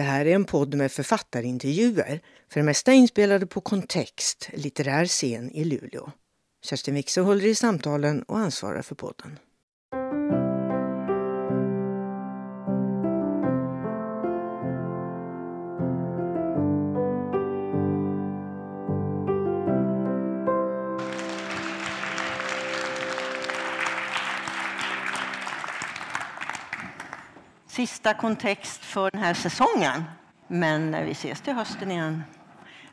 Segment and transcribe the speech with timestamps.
[0.00, 2.20] Det här är en podd med författarintervjuer,
[2.52, 6.10] för det mesta inspelade på Kontext, litterär scen i Luleå.
[6.64, 9.38] Kerstin Wikse håller i samtalen och ansvarar för podden.
[27.80, 30.02] Sista kontext för den här säsongen.
[30.48, 32.22] Men vi ses till hösten igen.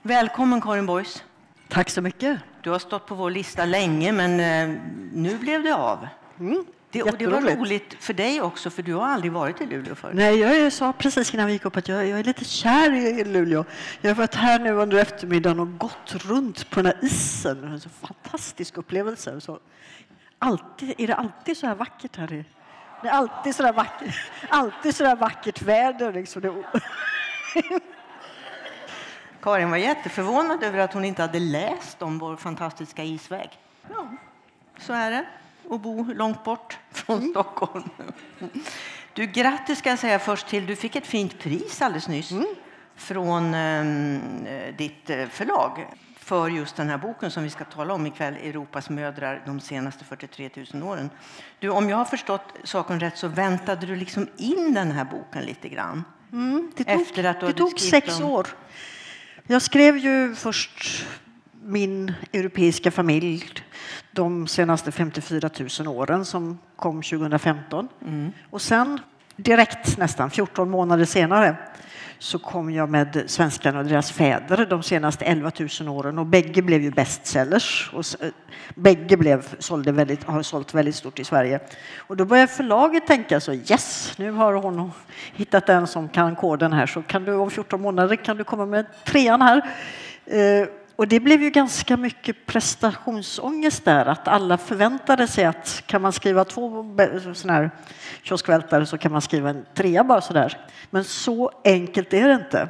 [0.02, 1.23] Välkommen Karin Boys.
[1.68, 2.40] Tack så mycket.
[2.62, 4.81] Du har stått på vår lista länge, men eh,
[5.14, 6.08] nu blev det av.
[6.40, 9.66] Mm, Det, och det var roligt för dig också, för du har aldrig varit i
[9.66, 10.16] Luleå förut.
[10.16, 13.23] Nej, jag sa precis innan vi gick upp att jag, jag är lite kär i
[13.23, 13.66] Luleå.
[14.02, 17.62] Jag har varit här nu under eftermiddagen och gått runt på den här isen.
[17.62, 19.42] Det är en så fantastisk upplevelse.
[19.42, 19.59] Så
[20.40, 22.34] alltid, är det alltid så här vackert här?
[22.34, 22.45] i-
[23.02, 24.16] Det är alltid så där vackert,
[24.50, 26.14] alltid så där vackert väder.
[26.14, 26.42] Liksom.
[29.42, 33.50] Karin var jätteförvånad över att hon inte hade läst om vår fantastiska isväg.
[33.89, 34.08] ja.
[34.80, 35.26] Så är det,
[35.70, 37.89] att bo långt bort från Stockholm.
[39.14, 42.32] Du, grattis ska jag säga först till, du fick ett fint pris alldeles nyss
[42.95, 45.88] från eh, ditt förlag
[46.28, 50.06] för just den här boken som vi ska tala om ikväll, Europas mödrar de senaste
[50.06, 51.09] 43 000 åren.
[51.59, 55.44] Du, om jag har förstått saken rätt så väntade du liksom in den här boken
[55.45, 56.03] lite grann.
[56.31, 58.48] Mm, det tog, Efter att du det tog sex om- år.
[59.48, 61.05] Jag skrev ju först
[61.64, 63.44] min europeiska familj
[64.11, 67.88] de senaste 54 000 åren som kom 2015.
[68.05, 68.31] Mm.
[68.50, 69.00] Och sen
[69.38, 71.55] direkt nästan 14 månader senare
[72.19, 76.61] så kom jag med Svenskarna och deras fäder de senaste 11 000 åren och bägge
[76.61, 77.89] blev ju bestsellers.
[77.93, 78.30] Och eh,
[78.75, 81.59] bägge blev, sålde väldigt, har sålt väldigt stort i Sverige.
[81.97, 84.91] Och då började förlaget tänka så yes, nu har hon
[85.33, 88.65] hittat en som kan koden här så kan du om 14 månader kan du komma
[88.65, 89.61] med trean här.
[90.25, 90.67] Eh,
[90.98, 96.14] och det blev ju ganska mycket prestationsångest där, att alla förväntade sig att kan man
[96.14, 96.86] skriva två
[97.33, 97.71] såna här
[98.21, 100.58] kioskvältare så kan man skriva en trea bara sådär.
[100.89, 102.70] Men så enkelt är det inte.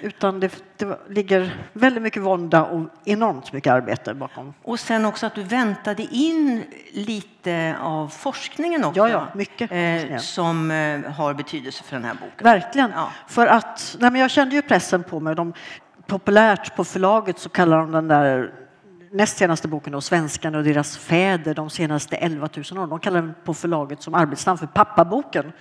[0.00, 4.54] Utan det, det ligger väldigt mycket vånda och enormt mycket arbete bakom.
[4.62, 8.98] Och sen också att du väntade in lite av forskningen också.
[9.00, 12.44] Ja, ja, mycket Eh, som eh, har betydelse för den här boken.
[12.44, 12.90] Verkligen.
[12.96, 13.12] Ja.
[13.28, 15.34] För att, nej men jag kände ju pressen på mig.
[15.34, 15.52] De,
[16.10, 18.52] populärt på förlaget så kallar de den där
[19.10, 22.88] näst senaste boken då, Svenskarna och deras fäder de senaste 11 000 åren.
[22.88, 25.52] De kallar den på förlaget som arbetsnamn för pappaboken.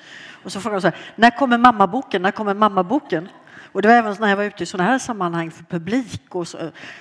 [0.43, 2.21] Och så frågar de så här, när kommer mammaboken?
[2.21, 3.29] När kommer mammaboken?
[3.71, 6.47] Och det var även när jag var ute i sådana här sammanhang för publik och
[6.47, 6.57] så,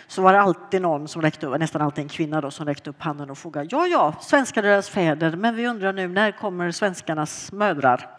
[0.07, 2.91] så var det alltid någon som räckte upp, nästan alltid en kvinna då, som räckte
[2.91, 6.33] upp handen och frågade ja, ja, svenskar och deras fäder, men vi undrar nu när
[6.33, 8.19] kommer svenskarnas mödrar?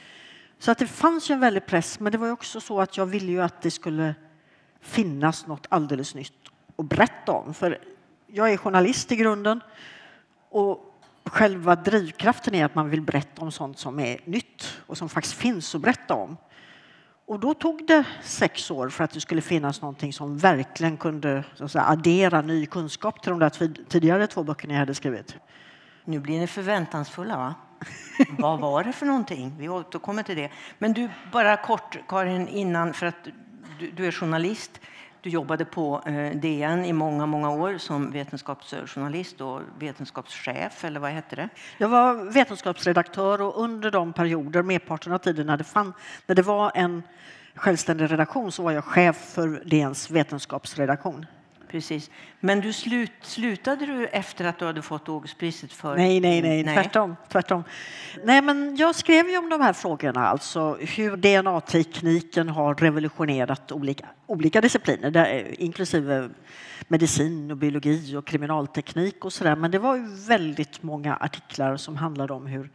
[0.60, 2.98] Så att det fanns ju en väldig press, men det var ju också så att
[2.98, 4.16] jag ville ju att det skulle
[4.82, 6.34] finnas något alldeles nytt
[6.78, 7.54] att berätta om.
[7.54, 7.80] För
[8.28, 9.62] jag är journalist i grunden
[10.50, 15.10] och själva drivkraften är att man vill berätta om sånt som är nytt och som
[15.10, 16.38] faktiskt finns att berätta om.
[17.26, 21.44] Och då tog det sex år för att det skulle finnas någonting som verkligen kunde
[21.56, 23.50] så att säga, addera ny kunskap till de där
[23.90, 25.36] tidigare två böckerna jag hade skrivit.
[26.06, 27.56] Nu blir ni förväntansfulla, va?
[28.38, 29.56] Vad var det för någonting?
[29.58, 30.52] Vi återkommer till det.
[30.78, 33.28] Men du, bara kort, Karin, innan, för att
[33.80, 34.80] du, du är journalist.
[35.22, 41.12] Du jobbade på eh, DN i många, många år som vetenskapsjournalist och vetenskapschef, eller vad
[41.12, 41.50] hette det?
[41.78, 45.94] Jag var vetenskapsredaktör och under de perioder, merparten av tiden när det, fann,
[46.26, 47.04] när det var en
[47.56, 51.26] självständig redaktion så var jag chef för DNs vetenskapsredaktion.
[51.70, 52.10] Precis.
[52.40, 55.96] Men du slut, slutade du efter att du hade fått Augustpriset för...
[55.98, 57.16] Nej, nej, nej, tvärtom.
[57.30, 57.64] tvärtom.
[58.24, 64.06] Nej, men jag skrev ju om de här frågorna, alltså hur DNA-tekniken har revolutionerat olika,
[64.26, 66.30] olika discipliner, där, inklusive
[66.88, 69.56] medicin och biologi och kriminalteknik och sådär.
[69.56, 72.70] Men det var ju väldigt många artiklar som handlade om hur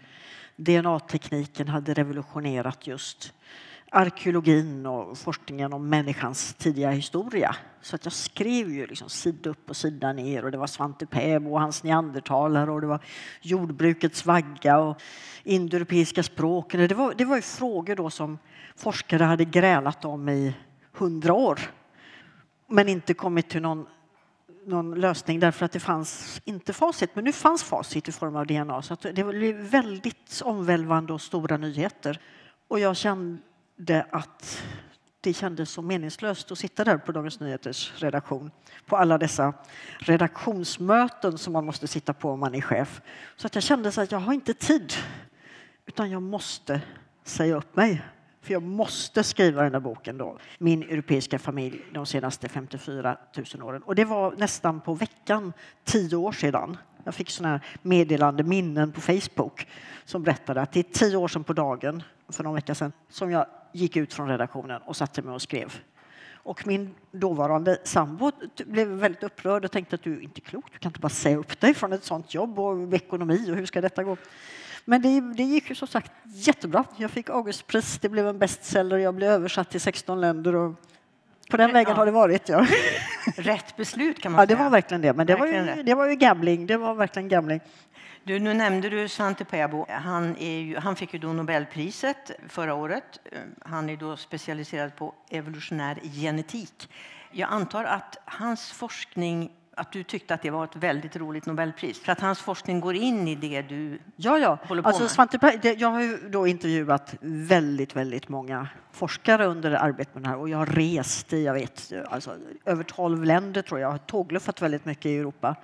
[0.56, 3.32] DNA-tekniken hade revolutionerat just
[3.94, 7.56] arkeologin och forskningen om människans tidiga historia.
[7.80, 11.06] Så att jag skrev ju liksom sida upp och sida ner och det var Svante
[11.06, 13.00] Pääbo och hans neandertalare och det var
[13.40, 15.02] jordbrukets vagga och
[15.42, 16.88] indoeuropeiska språken.
[16.88, 18.38] Det var, det var ju frågor då som
[18.76, 20.54] forskare hade grälat om i
[20.92, 21.60] hundra år
[22.68, 23.86] men inte kommit till någon
[24.66, 27.10] någon lösning därför att det fanns inte facit.
[27.14, 28.82] Men nu fanns facit i form av DNA.
[28.82, 32.20] Så att det blev väldigt omvälvande och stora nyheter.
[32.68, 33.38] Och jag kände
[34.10, 34.62] att
[35.20, 38.50] det kändes så meningslöst att sitta där på Dagens Nyheters redaktion
[38.86, 39.52] på alla dessa
[39.98, 43.00] redaktionsmöten som man måste sitta på om man är chef.
[43.36, 44.92] Så att jag kände så att jag har inte tid
[45.86, 46.80] utan jag måste
[47.24, 48.02] säga upp mig.
[48.40, 53.16] För jag måste skriva den där boken då, Min europeiska familj de senaste 54
[53.54, 53.82] 000 åren.
[53.82, 55.52] Och det var nästan på veckan,
[55.84, 56.76] tio år sedan.
[57.04, 59.66] Jag fick sådana här meddelande minnen på Facebook
[60.04, 63.30] som berättade att det är tio år sedan på dagen, för någon vecka sedan, som
[63.30, 65.80] jag gick ut från redaktionen och satte mig och skrev.
[66.32, 68.32] Och min dåvarande sambo
[68.66, 71.36] blev väldigt upprörd och tänkte att du är inte klok, du kan inte bara säga
[71.36, 74.16] upp dig från ett sånt jobb och ekonomi och hur ska detta gå?
[74.84, 76.84] Men det, det gick ju som sagt jättebra.
[76.96, 80.74] Jag fick Augustpris, det blev en bestseller, jag blev översatt till 16 länder och
[81.50, 82.48] på den vägen har det varit.
[82.48, 82.66] Ja.
[83.36, 84.56] Rätt beslut kan man ja, säga.
[84.56, 85.12] det var verkligen det.
[85.12, 86.66] Men det var, ju, det var ju gambling.
[86.66, 87.60] Det var verkligen gambling.
[88.26, 89.86] Du, nu nämnde du Svante Pääbo.
[89.88, 93.20] Han, ju, han fick ju då Nobelpriset förra året.
[93.64, 96.88] Han är då specialiserad på evolutionär genetik.
[97.30, 102.00] Jag antar att hans forskning att du tyckte att det var ett väldigt roligt Nobelpris.
[102.00, 104.58] För att hans forskning går in i det du ja, ja.
[104.62, 105.10] håller på alltså, med.
[105.10, 110.48] Svante, jag har då intervjuat väldigt, väldigt många forskare under arbetet med det här och
[110.48, 113.86] jag har rest i, jag vet, alltså, över tolv länder tror jag.
[113.86, 115.56] Jag har tågluffat väldigt mycket i Europa.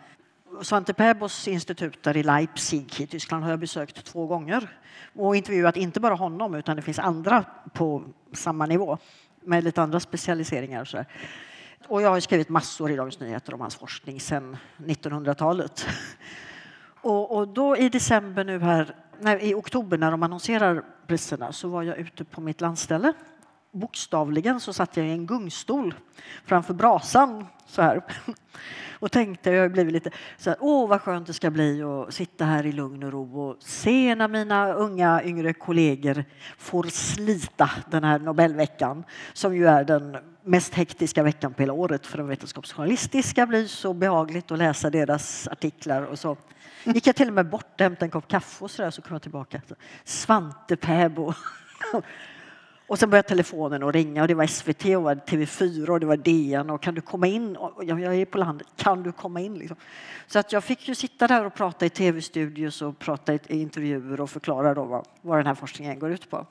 [0.63, 4.79] Svante Pääbos institut där i Leipzig i Tyskland har jag besökt två gånger
[5.15, 8.99] och intervjuat inte bara honom utan det finns andra på samma nivå
[9.41, 10.81] med lite andra specialiseringar.
[10.81, 11.05] Och så.
[11.89, 15.87] Och jag har skrivit massor i Dagens Nyheter om hans forskning sedan 1900-talet.
[17.03, 21.69] Och, och, då i december nu här, nej, i oktober när de annonserar priserna så
[21.69, 23.13] var jag ute på mitt landställe.
[23.73, 25.95] Bokstavligen så satt jag i en gungstol
[26.45, 28.03] framför brasan så här
[29.01, 32.15] och tänkte, jag har blivit lite så här, åh vad skönt det ska bli att
[32.15, 36.25] sitta här i lugn och ro och se när mina unga yngre kollegor
[36.59, 42.07] får slita den här Nobelveckan som ju är den mest hektiska veckan på hela året
[42.07, 43.13] för en vetenskapsjournalist.
[43.13, 46.37] Det ska bli så behagligt att läsa deras artiklar och så
[46.85, 49.03] gick jag till och med bort och hämtade en kopp kaffe och så där så
[49.03, 49.61] kom jag tillbaka.
[50.05, 51.35] Svante Pääbo
[52.91, 56.17] och sen började telefonen att ringa och det var SVT och TV4 och det var
[56.17, 57.57] DN och kan du komma in?
[57.57, 59.55] Och jag är på landet, kan du komma in?
[59.55, 59.77] Liksom.
[60.27, 64.21] Så att jag fick ju sitta där och prata i tv-studios och prata i intervjuer
[64.21, 66.47] och förklara då vad, vad den här forskningen går ut på.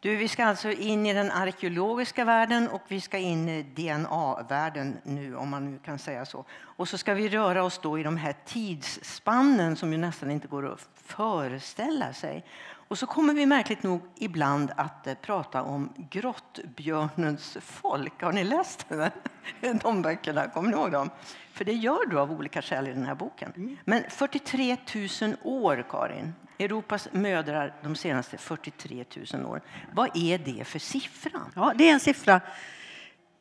[0.00, 4.96] Du, vi ska alltså in i den arkeologiska världen och vi ska in i DNA-världen
[5.02, 6.44] nu, om man nu kan säga så.
[6.60, 10.48] Och så ska vi röra oss då i de här tidsspannen som ju nästan inte
[10.48, 12.44] går att föreställa sig.
[12.88, 18.22] Och så kommer vi märkligt nog ibland att eh, prata om grottbjörnens folk.
[18.22, 18.86] Har ni läst
[19.82, 20.48] de böckerna?
[20.48, 21.10] Kommer ni ihåg dem?
[21.52, 23.52] För det gör du av olika skäl i den här boken.
[23.56, 23.76] Mm.
[23.84, 24.76] Men 43
[25.22, 26.34] 000 år, Karin.
[26.58, 29.62] Europas mödrar de senaste 43 000 åren.
[29.92, 31.40] Vad är det för siffra?
[31.54, 32.40] Ja, det är en siffra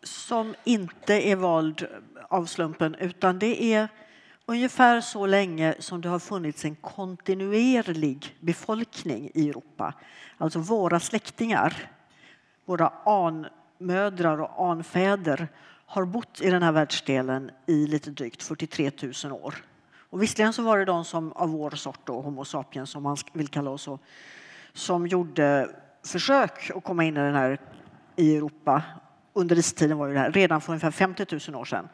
[0.04, 1.88] som inte är vald
[2.30, 3.88] av slumpen utan det är
[4.48, 9.94] ungefär så länge som det har funnits en kontinuerlig befolkning i Europa.
[10.38, 11.92] Alltså våra släktingar,
[12.66, 15.48] våra anmödrar och anfäder
[15.86, 18.92] har bott i den här världsdelen i lite drygt 43
[19.24, 19.56] 000 år.
[20.10, 23.18] Och visserligen så var det de som av vår sort, då, Homo sapiens som man
[23.34, 23.90] vill kalla oss,
[24.74, 25.70] som gjorde
[26.06, 27.60] försök att komma in i den här
[28.16, 28.84] i Europa
[29.38, 31.88] under istiden var det här, redan för ungefär 50 000 år sedan.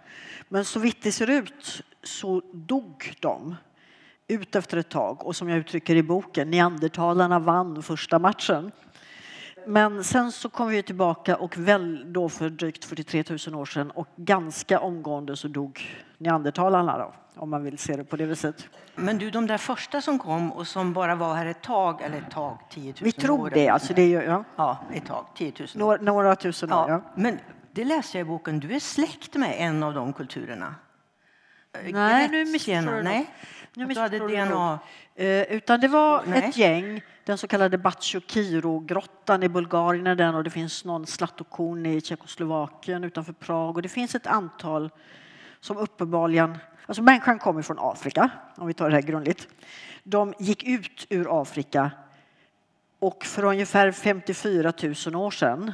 [0.50, 3.56] Men så vitt det ser ut så dog de
[4.28, 8.72] ut efter ett tag och som jag uttrycker i boken, neandertalarna vann första matchen.
[9.68, 13.92] Men sen så kom vi tillbaka och väl då för drygt 43 000 år sedan
[13.92, 15.82] och ganska omgående så dog
[16.18, 18.70] neandertalarna då, om man vill se det på det viset.
[18.96, 22.18] Men du, de där första som kom och som bara var här ett tag, eller
[22.18, 24.44] ett tag, 10 000 Vi tror år, det, alltså det är ja.
[24.56, 25.80] Ja, ett tag, 10 000 år.
[25.80, 26.90] Några, några tusen år, ja.
[26.90, 27.12] ja.
[27.16, 27.40] Men
[27.72, 30.76] det läser jag i boken, du är släkt med en av de kulturerna.
[31.92, 33.04] Nej, nu missförstår du.
[33.04, 33.30] Nej.
[33.76, 34.80] Nu du hade DNA.
[35.20, 36.40] Uh, utan det var Nej.
[36.40, 42.02] ett gäng, den så kallade Batjokiro-grottan i Bulgarien den, och det finns någon Zlatokorn i
[42.02, 44.90] Tjeckoslovakien utanför Prag och det finns ett antal
[45.60, 49.48] som uppenbarligen Alltså människan kommer från Afrika, om vi tar det här grundligt.
[50.04, 51.92] De gick ut ur Afrika
[53.00, 54.74] och för ungefär 54
[55.06, 55.72] 000 år sedan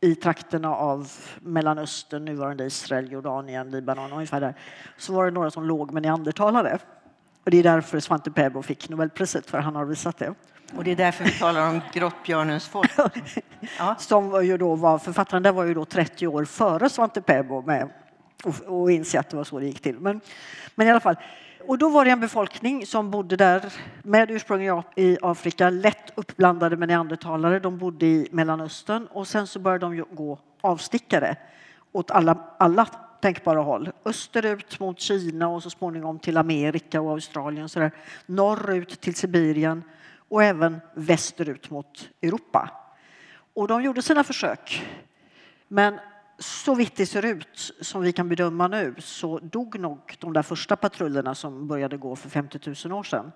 [0.00, 4.54] i trakterna av Mellanöstern, nuvarande Israel, Jordanien, Libanon ungefär där,
[4.96, 6.78] så var det några som låg med neandertalare.
[7.44, 10.34] Och det är därför Svante Pääbo fick Nobelpriset, för han har visat det.
[10.76, 12.92] Och det är därför vi talar om grottbjörnens folk.
[13.78, 13.94] Ja.
[13.98, 17.88] Som ju då var, författaren där var ju då 30 år före Svante Pääbo med
[18.44, 19.98] och, och inse att det var så det gick till.
[19.98, 20.20] Men,
[20.74, 21.16] men i alla fall.
[21.66, 23.72] Och då var det en befolkning som bodde där
[24.02, 27.58] med ursprung i Afrika, lätt uppblandade med neandertalare.
[27.58, 31.36] De bodde i Mellanöstern och sen så började de gå avstickare
[31.92, 32.86] åt alla, alla
[33.24, 33.90] tänkbara håll.
[34.04, 37.68] Österut mot Kina och så småningom till Amerika och Australien.
[37.68, 37.92] Så där.
[38.26, 39.82] Norrut till Sibirien
[40.28, 42.70] och även västerut mot Europa.
[43.54, 44.86] Och de gjorde sina försök.
[45.68, 46.00] Men
[46.38, 50.42] så vitt det ser ut som vi kan bedöma nu så dog nog de där
[50.42, 53.32] första patrullerna som började gå för 50 000 år sedan.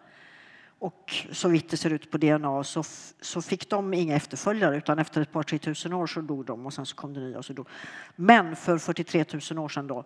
[0.79, 2.83] Och så vitt det ser ut på DNA så,
[3.21, 6.67] så fick de inga efterföljare utan efter ett par tre tusen år så dog de
[6.67, 7.69] och sen så kom det nya och så dog.
[8.17, 10.05] Men för 43 000 år sedan då,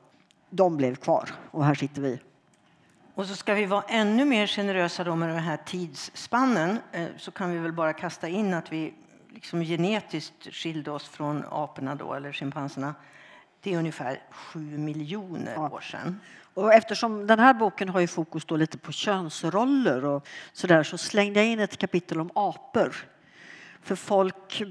[0.51, 2.21] de blev kvar och här sitter vi.
[3.15, 7.31] Och så ska vi vara ännu mer generösa då med den här tidsspannen eh, så
[7.31, 8.95] kan vi väl bara kasta in att vi
[9.31, 12.95] liksom genetiskt skilde oss från aporna då, eller schimpanserna.
[13.63, 15.71] Det är ungefär sju miljoner ja.
[15.71, 16.21] år sedan.
[16.55, 20.83] Och eftersom den här boken har ju fokus då lite på könsroller och så där,
[20.83, 22.97] så slängde jag in ett kapitel om apor.
[23.83, 24.63] För folk,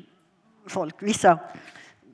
[0.68, 1.40] folk vissa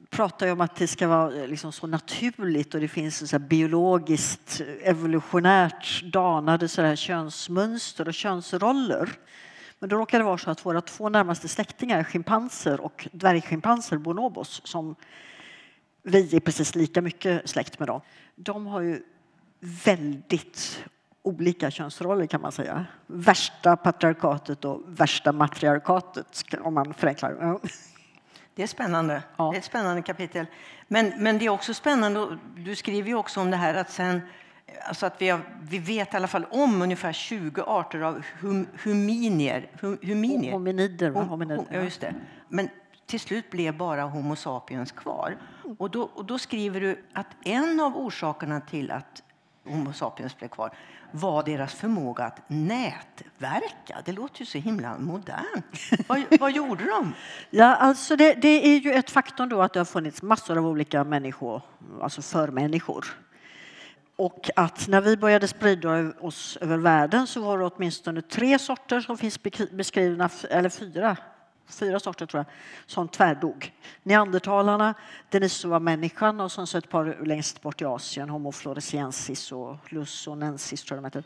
[0.09, 4.61] pratar ju om att det ska vara liksom så naturligt och det finns så biologiskt
[4.81, 9.09] evolutionärt danade så könsmönster och könsroller.
[9.79, 14.61] Men då råkar det vara så att våra två närmaste släktingar, schimpanser och dvärgschimpanser, bonobos,
[14.63, 14.95] som
[16.03, 18.01] vi är precis lika mycket släkt med dem,
[18.35, 19.01] de har ju
[19.59, 20.85] väldigt
[21.23, 22.85] olika könsroller kan man säga.
[23.07, 27.59] Värsta patriarkatet och värsta matriarkatet om man förenklar.
[28.55, 29.23] Det är spännande.
[29.37, 29.49] Ja.
[29.51, 30.45] Det är ett spännande kapitel.
[30.87, 34.21] Men, men det är också spännande, du skriver ju också om det här att sen
[34.87, 38.67] Alltså att vi, har, vi vet i alla fall om ungefär 20 arter av hum,
[38.83, 39.71] huminier.
[39.81, 40.51] Hum, huminier.
[40.51, 41.09] Hominider.
[41.09, 42.15] Hom, hom, ja, just det.
[42.49, 42.69] Men
[43.07, 45.37] till slut blev bara Homo sapiens kvar.
[45.77, 49.23] Och då, och då skriver du att en av orsakerna till att
[49.65, 50.71] Homo sapiens blev kvar
[51.11, 54.01] var deras förmåga att nätverka.
[54.05, 55.65] Det låter ju så himla modernt.
[56.07, 57.13] vad, vad gjorde de?
[57.49, 60.67] Ja, alltså det, det, är ju ett faktum då att det har funnits massor av
[60.67, 61.61] olika människor,
[62.01, 63.05] alltså förmänniskor.
[64.15, 69.01] Och att när vi började sprida oss över världen så var det åtminstone tre sorter
[69.01, 69.39] som finns
[69.71, 71.17] beskrivna, eller fyra
[71.67, 72.53] fyra sorter tror jag,
[72.85, 73.73] som tvärdog.
[74.03, 74.93] Neandertalarna,
[75.29, 80.97] Denisova-människan och sen så ett par längst bort i Asien, Homo floresiensis och Lusonensis tror
[80.97, 81.23] jag de heter.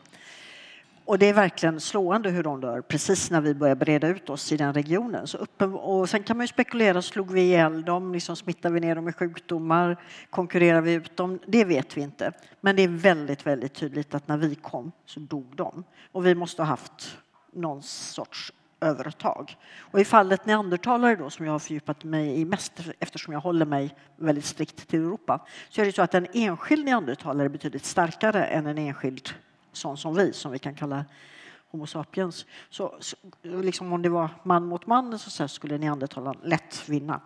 [1.04, 4.52] Och det är verkligen slående hur de dör precis när vi börjar breda ut oss
[4.52, 5.26] i den regionen.
[5.26, 8.80] Så uppen, och sen kan man ju spekulera, slog vi ihjäl dem, liksom smittade vi
[8.80, 9.96] ner dem med sjukdomar,
[10.30, 11.38] konkurrerar vi ut dem?
[11.46, 12.32] Det vet vi inte.
[12.60, 15.84] Men det är väldigt, väldigt tydligt att när vi kom så dog de.
[16.12, 17.18] Och vi måste ha haft
[17.52, 19.56] någon sorts övertag.
[19.78, 23.66] Och I fallet neandertalare då, som jag har fördjupat mig i mest eftersom jag håller
[23.66, 27.84] mig väldigt strikt till Europa, så är det så att en enskild neandertalare är betydligt
[27.84, 29.34] starkare än en enskild
[29.72, 31.04] sån som vi, som vi kan kalla
[31.70, 32.46] Homo sapiens.
[32.70, 37.20] Så, så liksom om det var man mot man så skulle neandertalaren lätt vinna.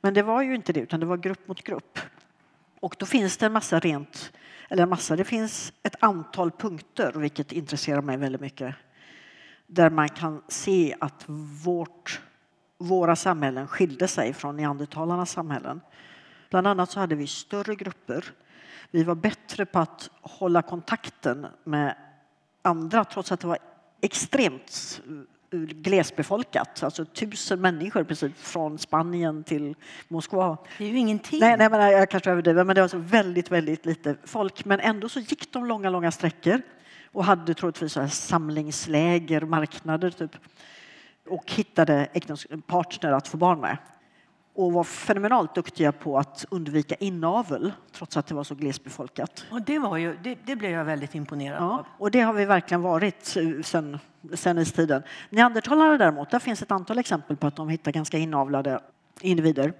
[0.00, 1.98] Men det var ju inte det, utan det var grupp mot grupp.
[2.80, 4.32] Och då finns det en massa rent,
[4.68, 8.74] eller en massa, det finns ett antal punkter, vilket intresserar mig väldigt mycket
[9.66, 11.24] där man kan se att
[11.64, 12.20] vårt,
[12.78, 15.80] våra samhällen skilde sig från neandertalarnas samhällen.
[16.50, 18.24] Bland annat så hade vi större grupper.
[18.90, 21.96] Vi var bättre på att hålla kontakten med
[22.62, 23.58] andra trots att det var
[24.00, 25.00] extremt
[25.50, 29.74] eh, glesbefolkat, alltså tusen människor precis från Spanien till
[30.08, 30.58] Moskva.
[30.78, 31.40] Det är ju ingenting.
[31.40, 34.64] Nej, nej men jag kanske överdriver, men det var alltså väldigt, väldigt lite folk.
[34.64, 36.62] Men ändå så gick de långa, långa sträckor
[37.12, 40.36] och hade troligtvis så samlingsläger, marknader typ.
[41.28, 42.08] Och hittade
[42.66, 43.78] partner att få barn med.
[44.54, 49.44] Och var fenomenalt duktiga på att undvika inavel trots att det var så glesbefolkat.
[49.50, 51.86] Och det, var ju, det, det blev jag väldigt imponerad ja, av.
[51.98, 53.98] Och det har vi verkligen varit eh, sen,
[54.34, 55.02] sen istiden.
[55.30, 58.80] Neandertalare däremot, där finns ett antal exempel på att de hittar ganska inavlade
[59.20, 59.72] individer.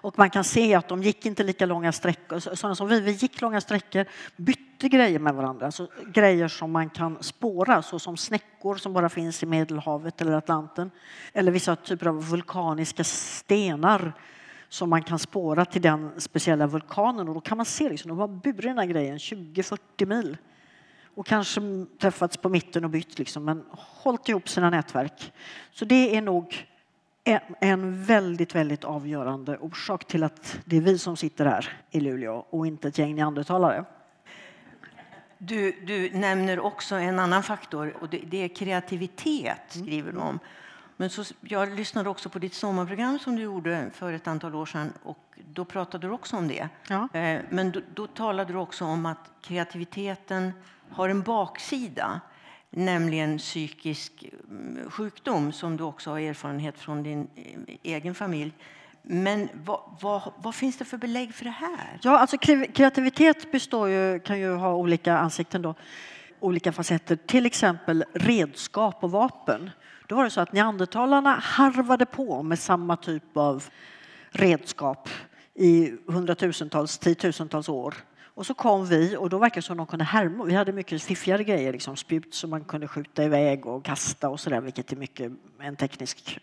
[0.00, 2.38] Och man kan se att de gick inte lika långa sträckor.
[2.38, 4.04] Sådana som vi, vi gick långa sträckor,
[4.36, 5.66] bytte grejer med varandra.
[5.66, 10.90] Alltså grejer som man kan spåra, såsom snäckor som bara finns i Medelhavet eller Atlanten.
[11.32, 14.12] Eller vissa typer av vulkaniska stenar
[14.68, 17.28] som man kan spåra till den speciella vulkanen.
[17.28, 20.36] Och då kan man se liksom, de har burit den här grejen 20-40 mil
[21.14, 21.60] och kanske
[22.00, 25.32] träffats på mitten och bytt, liksom, men hållit ihop sina nätverk.
[25.72, 26.66] Så det är nog
[27.60, 32.46] en väldigt, väldigt avgörande orsak till att det är vi som sitter här i Luleå
[32.50, 33.84] och inte ett gäng neandertalare.
[35.38, 40.38] Du, du nämner också en annan faktor och det, det är kreativitet, skriver du om.
[40.96, 44.66] Men så, jag lyssnade också på ditt sommarprogram som du gjorde för ett antal år
[44.66, 45.18] sedan och
[45.52, 46.68] då pratade du också om det.
[46.88, 47.08] Ja.
[47.12, 50.52] Eh, men då, då talade du också om att kreativiteten
[50.90, 52.20] har en baksida
[52.70, 58.52] nämligen psykisk mm, sjukdom som du också har erfarenhet från din eh, egen familj.
[59.02, 61.98] Men vad, vad, vad, finns det för belägg för det här?
[62.02, 65.74] Ja, alltså kreativitet består ju, kan ju ha olika ansikten, då,
[66.40, 67.16] olika facetter.
[67.16, 69.70] Till exempel redskap och vapen.
[70.06, 73.64] Då var det så att neandertalarna harvade på med samma typ av
[74.30, 75.08] redskap
[75.54, 77.94] i hundratusentals, tiotusentals år.
[78.38, 80.44] Och så kom vi och då verkar det som de kunde härma.
[80.44, 84.40] Vi hade mycket fiffigare grejer, liksom spjut som man kunde skjuta iväg och kasta och
[84.40, 86.38] sådär, vilket är mycket, en teknisk,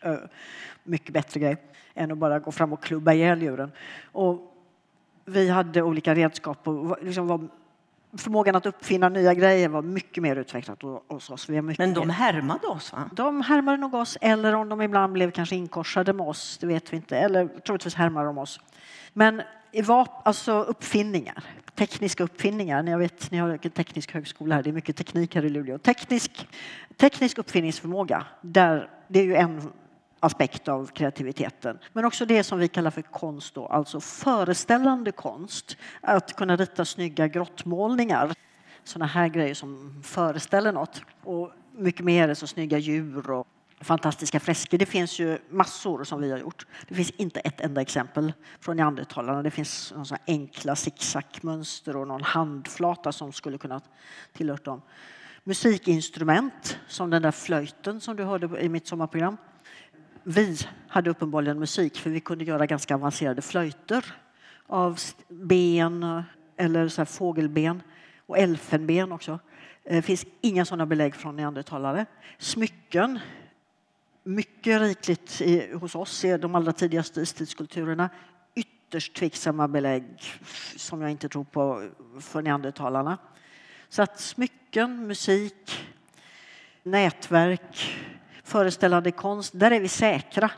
[0.84, 1.58] mycket bättre grej
[1.94, 3.72] än att bara gå fram och klubba ihjäl djuren.
[4.12, 4.54] Och
[5.26, 7.48] vi hade olika redskap och liksom var,
[8.18, 11.50] förmågan att uppfinna nya grejer var mycket mer utvecklat hos oss.
[11.50, 12.94] Vi Men de härmade oss?
[12.94, 13.10] Va?
[13.14, 16.94] De härmade nog oss, eller om de ibland blev kanske inkorsade med oss, det vet
[16.94, 17.18] vi inte.
[17.18, 18.60] Eller troligtvis härmade de oss.
[19.14, 19.42] Men
[20.24, 21.44] alltså uppfinningar,
[21.76, 22.84] tekniska uppfinningar.
[22.84, 25.78] Jag vet, ni har en teknisk högskola här, det är mycket teknik här i Luleå.
[25.78, 26.48] Teknisk,
[26.98, 29.72] teknisk uppfinningsförmåga, där, det är ju en
[30.20, 31.80] aspekt av kreativiteten.
[31.94, 35.78] Men också det som vi kallar för konst, då, alltså föreställande konst.
[36.02, 38.34] Att kunna rita snygga grottmålningar,
[38.84, 41.02] sådana här grejer som föreställer något.
[41.24, 43.48] Och mycket mer, så snygga djur och
[43.86, 44.78] fantastiska fresker.
[44.78, 46.66] Det finns ju massor som vi har gjort.
[46.88, 49.44] Det finns inte ett enda exempel från neandertalarna.
[49.44, 53.82] Det finns några enkla zigzagmönster och någon handflata som skulle kunna
[54.34, 54.82] tillhört dem.
[55.44, 59.38] Musikinstrument som den där flöjten som du hörde i mitt sommarprogram.
[60.24, 64.16] Vi hade uppenbarligen musik för vi kunde göra ganska avancerade flöjter
[64.68, 66.24] av ben
[66.58, 67.82] eller så fågelben
[68.26, 69.40] och elfenben också.
[69.84, 72.06] Det finns inga sådana belägg från neandertalare.
[72.38, 73.20] Smycken
[74.26, 78.10] mycket rikligt i, hos oss är de allra tidigaste istidskulturerna
[78.56, 80.06] ytterst tveksamma belägg
[80.76, 81.90] som jag inte tror på
[82.20, 83.18] för neandertalarna.
[83.90, 85.88] Så att smycken, musik,
[86.84, 87.98] nätverk,
[88.44, 90.52] föreställande konst, där är vi säkra.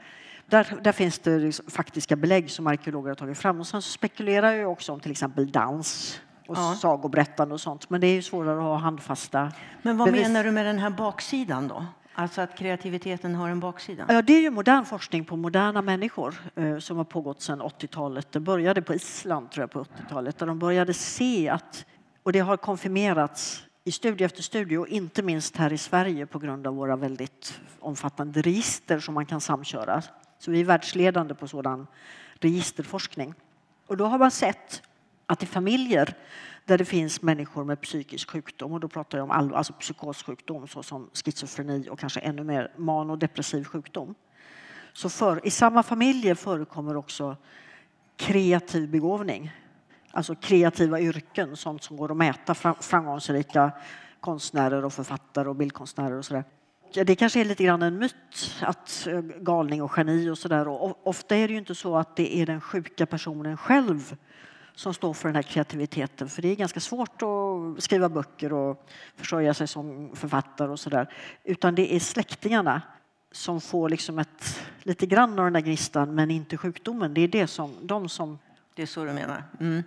[0.46, 3.60] Där, där finns det liksom faktiska belägg som arkeologer har tagit fram.
[3.60, 6.76] Och sen spekulerar jag också om till exempel dans och ja.
[6.76, 7.90] sagoberättande och sånt.
[7.90, 10.28] Men det är ju svårare att ha handfasta Men vad bevis.
[10.28, 11.86] menar du med den här baksidan då?
[12.20, 14.06] Alltså att kreativiteten har en baksida?
[14.10, 18.32] Ja, det är ju modern forskning på moderna människor eh, som har pågått sedan 80-talet.
[18.32, 21.86] Det började på Island tror jag på 80-talet där de började se att,
[22.24, 26.40] och det har konfirmerats i studie efter studie och inte minst här i Sverige på
[26.40, 30.02] grund av våra väldigt omfattande register som man kan samköra.
[30.40, 31.88] Så vi är världsledande på sådan
[32.40, 33.34] registerforskning.
[33.88, 34.82] Och då har man sett
[35.26, 36.16] att i familjer
[36.68, 40.68] där det finns människor med psykisk sjukdom och då pratar jag om all, alltså psykossjukdom
[40.68, 44.16] såsom schizofreni och kanske ännu mer manodepressiv sjukdom.
[44.94, 47.38] Så för, i samma familjer förekommer också
[48.16, 49.52] kreativ begåvning.
[50.12, 53.72] Alltså kreativa yrken, sånt som går att mäta, framgångsrika
[54.20, 56.44] konstnärer och författare och bildkonstnärer och sådär.
[56.94, 60.68] Det kanske är lite grann en myt att eh, galning och geni och sådär.
[61.08, 64.16] Ofta är det ju inte så att det är den sjuka personen själv
[64.78, 66.30] som står för den här kreativiteten.
[66.30, 71.14] För det är ganska svårt att skriva böcker och försörja sig som författare och sådär.
[71.44, 72.82] Utan det är släktingarna
[73.32, 77.14] som får liksom ett, lite grann av den där gnistan men inte sjukdomen.
[77.14, 78.40] Det är det som, de som...
[78.76, 79.44] Det är så du menar?
[79.60, 79.84] Mm.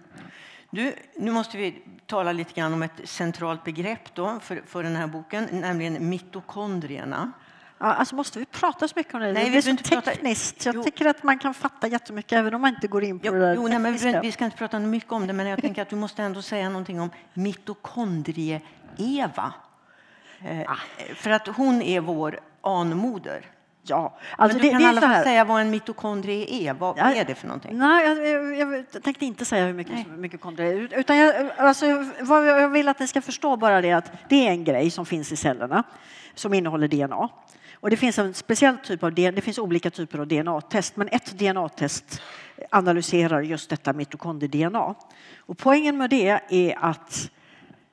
[0.71, 4.97] Du, nu måste vi tala lite grann om ett centralt begrepp då för, för den
[4.97, 7.33] här boken, nämligen mitokondrierna.
[7.83, 9.33] Alltså måste vi prata så mycket om det?
[9.33, 10.57] Nej, det är så tekniskt.
[10.57, 10.69] Prata...
[10.69, 10.85] Jag jo.
[10.85, 13.55] tycker att man kan fatta jättemycket även om man inte går in på jo, det
[13.55, 15.89] jo, nej, men vi, vi ska inte prata mycket om det, men jag tänker att
[15.89, 19.53] du måste ändå säga någonting om mitokondrie-Eva.
[20.45, 20.77] Eh, ah.
[21.15, 23.47] För att hon är vår anmoder.
[23.83, 26.75] Ja, alltså men du det, kan i alla fall säga vad en mitokondrie är.
[26.75, 27.79] Vad ja, är det för någonting?
[27.79, 30.99] Nej, jag, jag, jag tänkte inte säga hur mycket mitokondrier är.
[30.99, 31.87] Utan jag, alltså,
[32.21, 35.07] vad jag vill att ni ska förstå bara det att det är en grej som
[35.07, 35.85] finns i cellerna
[36.35, 37.29] som innehåller DNA.
[37.81, 41.39] Och det finns en speciell typ av det finns olika typer av DNA-test, men ett
[41.39, 42.23] DNA-test
[42.71, 44.95] analyserar just detta mitokondrie-DNA.
[45.39, 47.31] Och poängen med det är att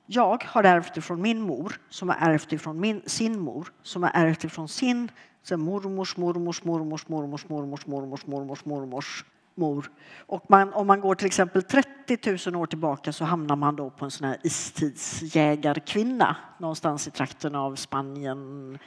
[0.06, 4.12] jag har ärvt ifrån min mor, som har ärvt ifrån min, sin mor, som har
[4.14, 5.12] ärvt ifrån sin
[5.44, 9.26] så mormors, mormors, mormors, mormors, mormors, mormors, mormors, mormors
[9.58, 9.92] mor.
[10.26, 13.90] Och man, om man går till exempel 30 000 år tillbaka så hamnar man då
[13.90, 18.80] på en sån här istidsjägarkvinna någonstans i trakten av Spanien,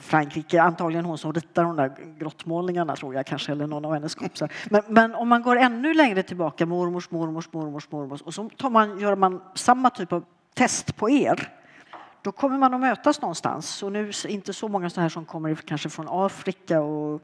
[0.00, 4.14] Frankrike, antagligen hon som ritar de där grottmålningarna tror jag kanske, eller någon av hennes
[4.14, 4.52] kompisar.
[4.70, 8.70] Men, men, om man går ännu längre tillbaka, mormors, mormors, mormors, mormors, och så tar
[8.70, 11.48] man, gör man samma typ av test på er,
[12.22, 13.82] då kommer man att mötas någonstans.
[13.82, 17.22] Och nu inte så många så här som kommer kanske från Afrika och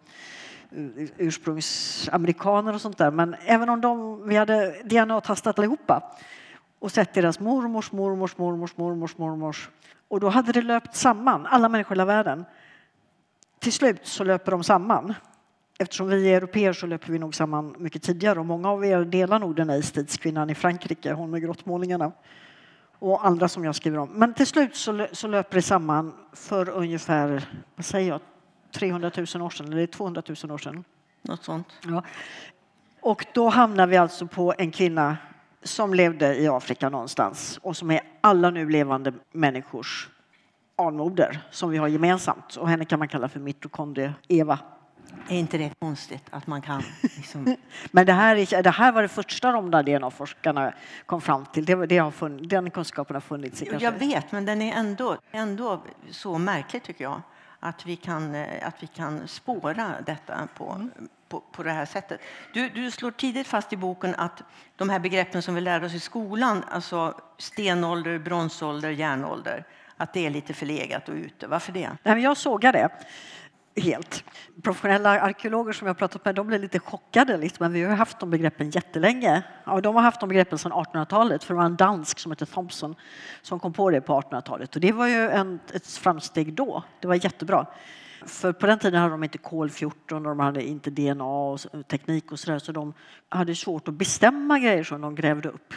[0.70, 6.16] eh, ursprungsamerikaner och sånt där, men även om de, vi hade DNA-testat allihopa
[6.78, 9.68] och sett deras mormors, mormors, mormors, mormors, mormors
[10.08, 12.44] och då hade det löpt samman, alla människor i hela världen.
[13.58, 15.14] Till slut så löper de samman.
[15.78, 19.04] Eftersom vi är europeer så löper vi nog samman mycket tidigare och många av er
[19.04, 22.12] delar nog den här istidskvinnan i Frankrike, hon med grottmålningarna.
[22.98, 24.08] och andra som jag skriver om.
[24.08, 28.20] Men till slut så, så löper det samman för ungefär, vad säger jag,
[28.72, 30.84] 300 000 år sedan, eller 200 000 år sedan.
[31.22, 31.66] Något sånt.
[31.84, 32.02] Ja.
[33.00, 35.16] Och då hamnar vi alltså på en kvinna
[35.62, 40.08] som levde i Afrika någonstans och som är alla nu levande människors
[40.76, 42.56] anmoder som vi har gemensamt.
[42.56, 44.58] Och henne kan man kalla för mitokondrie-Eva.
[45.28, 46.82] Är inte det konstigt att man kan
[47.16, 47.56] liksom...
[47.90, 50.72] Men det här, det här var det första de där DNA-forskarna
[51.06, 51.64] kom fram till.
[51.64, 53.84] Det, det har funnits, den kunskapen har funnits kanske...
[53.84, 57.20] Jag vet, men den är ändå, ändå så märklig tycker jag.
[57.60, 60.88] Att vi kan, eh, att vi kan spåra detta på,
[61.28, 62.20] på, på det här sättet.
[62.52, 64.42] Du, du slår tidigt fast i boken att
[64.76, 69.64] de här begreppen som vi lärde oss i skolan, alltså stenålder, bronsålder, järnålder,
[69.96, 71.46] att det är lite förlegat och ute.
[71.46, 71.88] Varför det?
[71.88, 72.88] Nej, men jag sågar det
[73.80, 74.24] helt.
[74.62, 77.36] Professionella arkeologer som jag har pratat med de blir lite chockade.
[77.36, 77.64] Liksom.
[77.64, 79.42] Men vi har haft de begreppen jättelänge.
[79.64, 81.44] Ja, de har haft de begreppen sedan 1800-talet.
[81.44, 82.94] För det var en dansk som hette Thompson
[83.42, 84.74] som kom på det på 1800-talet.
[84.74, 86.82] Och det var ju en, ett framsteg då.
[87.00, 87.66] Det var jättebra.
[88.26, 92.32] För på den tiden hade de inte kol-14 och de hade inte DNA och teknik
[92.32, 92.58] och sådär.
[92.58, 92.94] Så de
[93.28, 95.74] hade svårt att bestämma grejer som de grävde upp.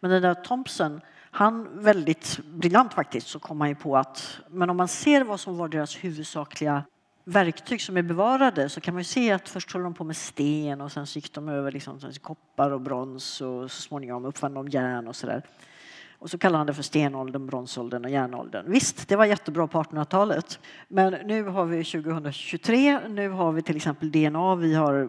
[0.00, 1.00] Men den där Thompson
[1.34, 5.40] han, väldigt briljant faktiskt, så kom han ju på att men om man ser vad
[5.40, 6.84] som var deras huvudsakliga
[7.24, 10.16] verktyg som är bevarade så kan man ju se att först höll de på med
[10.16, 14.24] sten och sen så gick de över liksom, till koppar och brons och så småningom
[14.24, 15.42] uppfann de järn och sådär.
[16.22, 18.64] Och så kallar han det för stenåldern, bronsåldern och järnåldern.
[18.68, 20.58] Visst, det var jättebra på 1800-talet.
[20.88, 25.08] Men nu har vi 2023, nu har vi till exempel DNA, vi har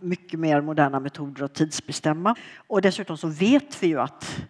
[0.00, 2.34] mycket mer moderna metoder att tidsbestämma.
[2.56, 4.40] Och dessutom så vet vi ju att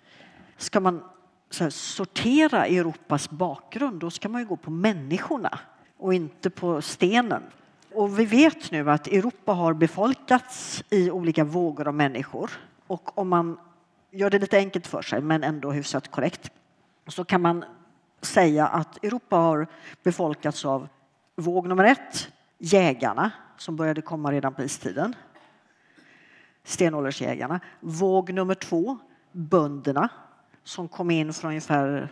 [0.56, 1.02] ska man
[1.50, 5.58] så här, sortera Europas bakgrund, då ska man ju gå på människorna
[5.98, 7.42] och inte på stenen.
[7.94, 12.50] Och vi vet nu att Europa har befolkats i olika vågor av människor.
[12.86, 13.58] Och om man
[14.12, 16.50] gör det lite enkelt för sig, men ändå hyfsat korrekt,
[17.06, 17.64] så kan man
[18.20, 19.66] säga att Europa har
[20.02, 20.88] befolkats av
[21.36, 25.14] våg nummer ett, jägarna, som började komma redan på istiden.
[26.64, 27.60] Stenåldersjägarna.
[27.80, 28.98] Våg nummer två,
[29.32, 30.08] bönderna,
[30.64, 32.08] som kom in för ungefär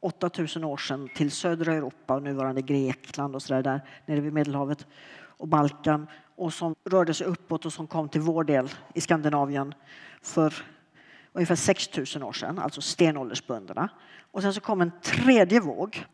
[0.00, 4.32] 8000 år sedan till södra Europa och nuvarande Grekland och så där, där nere vid
[4.32, 9.00] Medelhavet och Balkan och som rörde sig uppåt och som kom till vår del i
[9.00, 9.74] Skandinavien
[10.22, 10.54] för
[11.32, 13.88] ungefär 6000 år sedan, alltså stenåldersbönderna.
[14.32, 16.06] Och sen så kom en tredje våg,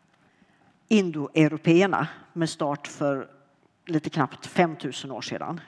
[0.88, 3.28] indoeuropeerna, med start för
[3.86, 5.60] lite knappt 5000 år sedan.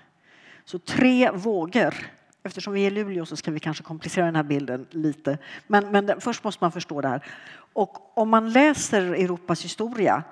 [0.65, 1.95] Så tre vågor
[2.43, 5.39] Eftersom vi är i Luleå så ska vi kanske komplicera den här bilden lite.
[5.67, 7.25] Men, men först måste man förstå det här.
[7.73, 10.23] Och om man läser Europas historia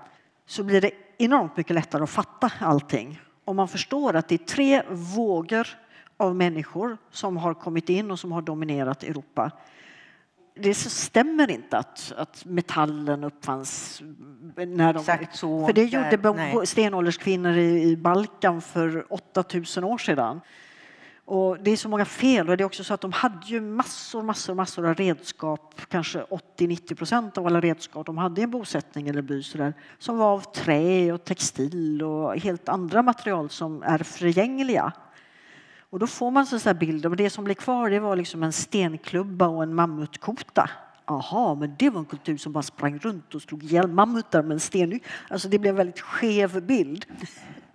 [0.46, 3.20] så blir det enormt mycket lättare att fatta allting.
[3.44, 5.68] Om man förstår att det är tre vågor
[6.16, 9.50] av människor som har kommit in och som har dominerat Europa.
[10.54, 14.02] Det stämmer inte att, att metallen uppfanns
[14.56, 14.98] när de...
[14.98, 15.66] Exakt så.
[15.66, 20.40] För det gjorde stenålderskvinnor i, i Balkan för 8000 år sedan.
[21.26, 22.48] Och det är så många fel.
[22.48, 25.80] Och det är också så att de hade ju massor, massor, massor av redskap.
[25.88, 26.22] Kanske
[26.58, 30.32] 80-90 procent av alla redskap de hade i en bosättning eller by där, som var
[30.32, 34.92] av trä och textil och helt andra material som är förgängliga.
[35.90, 37.08] Och då får man så här bilder.
[37.10, 40.70] Och det som blev kvar det var liksom en stenklubba och en mammutkota.
[41.04, 44.54] Aha, men det var en kultur som bara sprang runt och slog ihjäl mammutar med
[44.54, 45.00] en sten.
[45.30, 47.06] Alltså det blev en väldigt skev bild.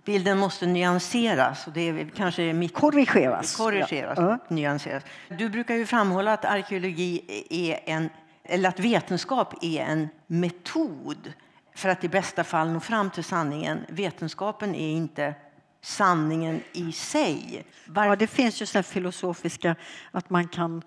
[0.04, 1.66] Bilden måste nyanseras.
[1.66, 2.74] Och det är kanske mitt...
[2.74, 3.56] Korrigeras.
[3.56, 4.38] korrigeras Ja.
[4.48, 5.02] nyanseras.
[5.28, 8.08] Du brukar ju framhålla att arkeologi är en,
[8.44, 11.32] eller att vetenskap är en metod
[11.74, 13.78] för att i bästa fall nå fram till sanningen.
[13.88, 15.34] Vetenskapen är inte
[15.82, 17.64] sanningen i sig.
[17.86, 19.76] Var, Ja, det finns ju sådana filosofiska
[20.10, 20.82] att man kan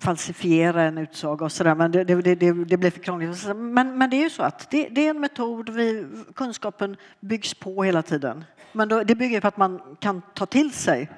[0.00, 3.46] falsifiera en utsaga och sådär, men det, det, det, det blir för krångligt.
[3.56, 7.54] Men, men det är ju så att det, det är en metod, vi, kunskapen byggs
[7.54, 8.44] på hela tiden.
[8.72, 11.08] Men då, det bygger på att man kan ta till sig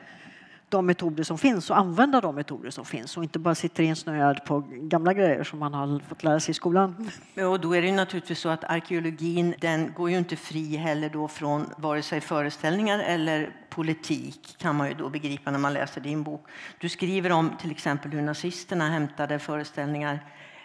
[0.74, 4.44] de metoder som finns och använda de metoder som finns och inte bara sitter insnöad
[4.44, 7.10] på gamla grejer som man har fått lära sig i skolan.
[7.36, 11.08] och då är det ju naturligtvis så att arkeologin den går ju inte fri heller
[11.08, 16.00] då från vare sig föreställningar eller politik kan man ju då begripa när man läser
[16.00, 16.46] din bok.
[16.78, 20.18] Du skriver om till exempel hur nazisterna hämtade föreställningar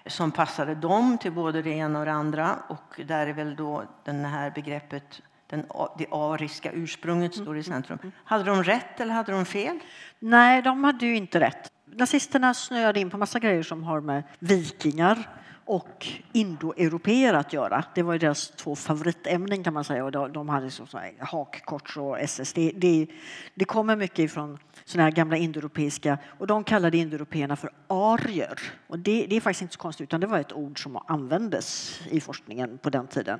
[0.05, 3.83] som passade dem till både det ena och det andra och där är väl då
[4.05, 5.65] det här begreppet den,
[5.97, 7.99] det ariska ursprunget står i centrum.
[8.23, 9.79] Hade de rätt eller hade de fel?
[10.19, 11.71] Nej, de hade ju inte rätt.
[11.85, 15.29] Nazisterna snöade in på massa grejer som har med vikingar
[15.65, 17.83] och indoeuropeer att göra.
[17.95, 20.88] Det var deras två favoritämnen kan man säga och de hade så
[21.19, 22.53] hakkors och SS.
[22.53, 23.07] Det, det,
[23.55, 28.59] det kommer mycket ifrån sådana här gamla indoeuropeiska och de kallade indoeuropeerna för arier.
[28.88, 31.99] Och det, det, är faktiskt inte så konstigt utan det var ett ord som användes
[32.12, 33.39] i forskningen på den tiden.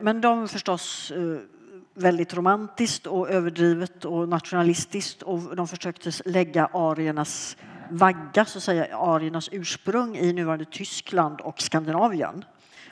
[0.00, 1.38] Men de förstås eh,
[1.94, 7.56] väldigt romantiskt och överdrivet och nationalistiskt och de försökte lägga ariernas
[7.90, 12.44] vagga, så att säga, ariernas ursprung i nuvarande Tyskland och Skandinavien.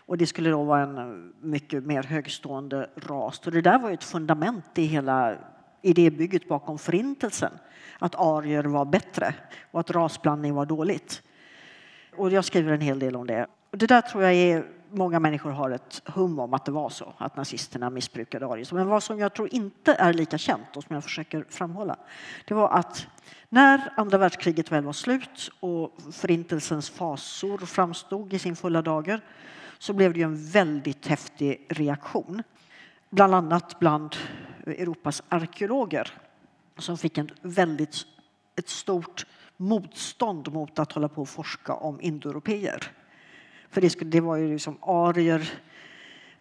[0.06, 1.04] Och det skulle då vara en eh,
[1.40, 3.40] mycket mer högstående ras.
[3.46, 5.36] Och det där var ju ett fundament i hela
[5.82, 7.52] idébygget bakom Förintelsen.
[7.98, 9.34] Att arier var bättre
[9.70, 11.22] och att rasblandning var dåligt.
[12.16, 13.46] Och jag skriver en hel del om det.
[13.70, 16.88] Och det där tror jag är många människor har ett hum om att det var
[16.88, 18.74] så, att nazisterna missbrukade arier.
[18.74, 21.96] Men vad som jag tror inte är lika känt och som jag försöker framhålla,
[22.44, 23.06] det var att
[23.48, 29.20] när andra världskriget väl var slut och förintelsens fasor framstod i sin fulla dager
[29.78, 32.42] så blev det en väldigt häftig reaktion.
[33.10, 34.16] Bland annat bland
[34.66, 36.12] Europas arkeologer
[36.78, 37.96] som fick en väldigt,
[38.56, 42.92] ett stort motstånd mot att hålla på och forska om indoeuropeer.
[43.70, 45.50] För det, skulle, det var ju liksom arier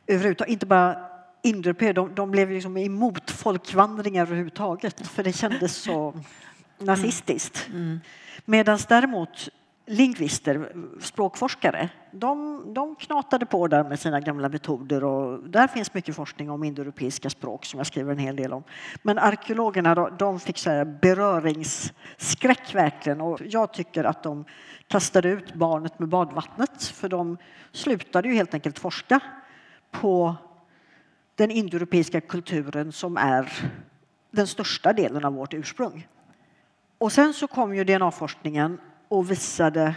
[0.08, 0.98] överhuvudtaget, inte bara
[1.42, 6.14] indoeuropeer, de, de blev liksom emot folkvandringar överhuvudtaget för det kändes så
[6.78, 7.68] nazistiskt.
[7.70, 7.82] Mm.
[7.82, 8.00] mm.
[8.46, 9.50] Medan däremot
[9.86, 16.16] lingvister, språkforskare, de, de knatade på där med sina gamla metoder och där finns mycket
[16.16, 18.64] forskning om indoeuropeiska språk som jag skriver en hel del om.
[19.02, 24.46] Men arkeologerna de fick så här beröringsskräck verkligen och jag tycker att de
[24.88, 27.38] kastade ut barnet med badvattnet för de
[27.72, 29.20] slutade ju helt enkelt forska
[29.92, 30.36] på
[31.36, 33.52] den indoeuropeiska kulturen som är
[34.32, 36.08] den största delen av vårt ursprung.
[36.98, 39.96] Och sen så kom ju DNA-forskningen och visade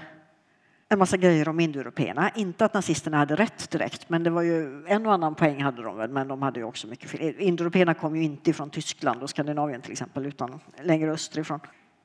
[0.88, 2.30] en massa grejer om indoeuropeerna.
[2.34, 5.82] Inte att nazisterna hade rätt direkt, men det var ju en och annan poäng hade
[5.82, 7.34] de väl, men de hade ju också mycket fel.
[7.38, 11.60] Indoeuropeerna kom ju inte från Tyskland och Skandinavien till exempel, utan längre österifrån.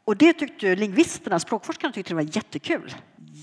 [0.05, 2.93] Och det tyckte lingvisterna, språkforskarna tyckte det var jättekul.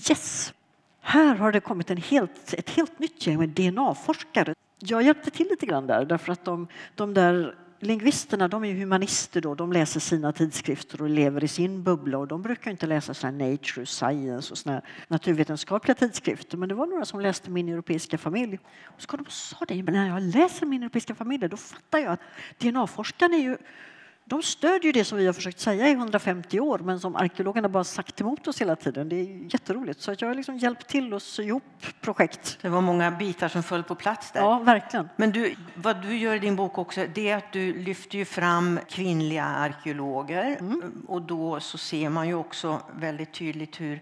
[0.09, 0.53] Yes!
[1.01, 4.55] Här har det kommit en helt, ett helt nytt gäng med DNA-forskare.
[4.79, 9.41] Jag hjälpte till lite grann där, därför att de, de där lingvisterna de är humanister
[9.41, 12.17] då, de läser sina tidskrifter och lever i sin bubbla.
[12.17, 16.57] Och de brukar inte läsa såna Nature, Science och såna naturvetenskapliga tidskrifter.
[16.57, 18.59] Men det var några som läste Min europeiska familj.
[18.85, 21.57] Och så kom de och sa det, men när jag läser Min europeiska familj då
[21.57, 22.21] fattar jag att
[22.57, 23.57] DNA-forskarna är ju
[24.31, 27.83] de stödjer det som vi har försökt säga i 150 år men som arkeologerna bara
[27.83, 29.09] sagt emot oss hela tiden.
[29.09, 30.01] Det är jätteroligt.
[30.01, 31.63] Så jag har liksom hjälpt till att sy ihop
[32.01, 32.57] projekt.
[32.61, 34.39] Det var många bitar som föll på plats där.
[34.39, 35.09] Ja, verkligen.
[35.15, 38.79] Men du, vad du gör i din bok också, det är att du lyfter fram
[38.89, 41.05] kvinnliga arkeologer mm.
[41.07, 44.01] och då så ser man ju också väldigt tydligt hur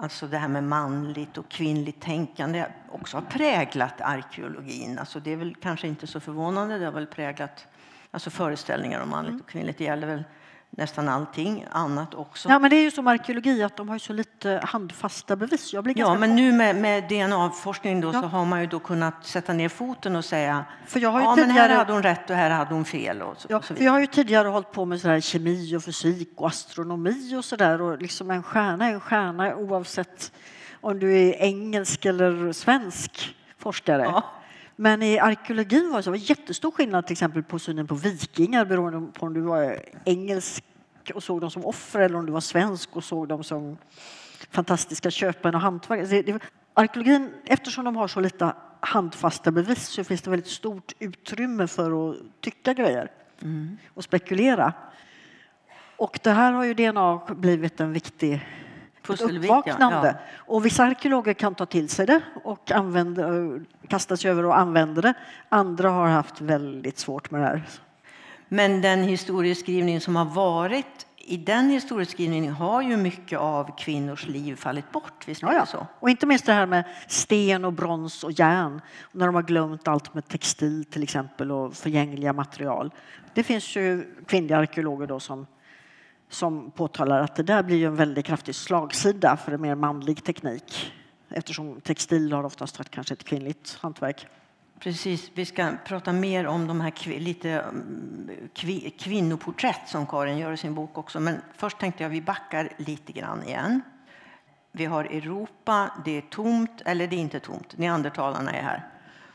[0.00, 4.98] Alltså det här med manligt och kvinnligt tänkande också har präglat arkeologin.
[4.98, 7.66] Alltså det är väl kanske inte så förvånande, det har väl präglat
[8.10, 9.78] Alltså föreställningar om manligt och kvinnligt.
[9.78, 10.24] Det gäller väl
[10.70, 12.48] nästan allting annat också.
[12.48, 15.72] Ja, men det är ju som arkeologi att de har så lite handfasta bevis.
[15.72, 18.22] Jag blir ja, men nu med, med DNA-forskning då, ja.
[18.22, 21.26] så har man ju då kunnat sätta ner foten och säga för jag har ju
[21.26, 21.52] ja, tidigare...
[21.52, 23.22] men här hade hon rätt och här hade hon fel.
[23.22, 25.76] Och så, ja, och så för jag har ju tidigare hållit på med så kemi
[25.76, 30.32] och fysik och astronomi och så där och liksom en stjärna är en stjärna oavsett
[30.80, 34.02] om du är engelsk eller svensk forskare.
[34.02, 34.24] Ja.
[34.80, 38.64] Men i arkeologin var det så var jättestor skillnad till exempel på synen på vikingar
[38.64, 40.64] beroende på om du var engelsk
[41.14, 43.76] och såg dem som offer eller om du var svensk och såg dem som
[44.50, 46.38] fantastiska köpmän och hantverkare.
[46.74, 52.10] Arkeologin, eftersom de har så lite handfasta bevis så finns det väldigt stort utrymme för
[52.10, 53.10] att tycka grejer
[53.42, 53.78] mm.
[53.94, 54.72] och spekulera.
[55.96, 58.46] Och det här har ju DNA blivit en viktig
[59.10, 60.16] uppvaknande.
[60.18, 60.36] Ja.
[60.36, 63.24] Och vissa arkeologer kan ta till sig det och använda,
[63.88, 65.14] kasta sig över och använda det.
[65.48, 67.62] Andra har haft väldigt svårt med det här.
[68.48, 74.56] Men den historieskrivning som har varit i den historieskrivningen har ju mycket av kvinnors liv
[74.56, 75.28] fallit bort.
[75.28, 75.66] Visst ja, ja.
[75.66, 75.86] Så?
[76.00, 78.80] Och inte minst det här med sten och brons och järn.
[79.12, 82.90] När de har glömt allt med textil till exempel och förgängliga material.
[83.34, 85.46] Det finns ju kvinnliga arkeologer då som
[86.28, 90.92] som påtalar att det där blir en väldigt kraftig slagsida för en mer manlig teknik
[91.28, 94.26] eftersom textil har oftast varit kanske ett kvinnligt hantverk.
[94.78, 98.30] Precis, vi ska prata mer om de här lite mm,
[98.98, 101.20] kvinnoporträtt som Karin gör i sin bok också.
[101.20, 103.82] Men först tänkte jag vi backar lite grann igen.
[104.72, 108.86] Vi har Europa, det är tomt, eller det är inte tomt, neandertalarna är här.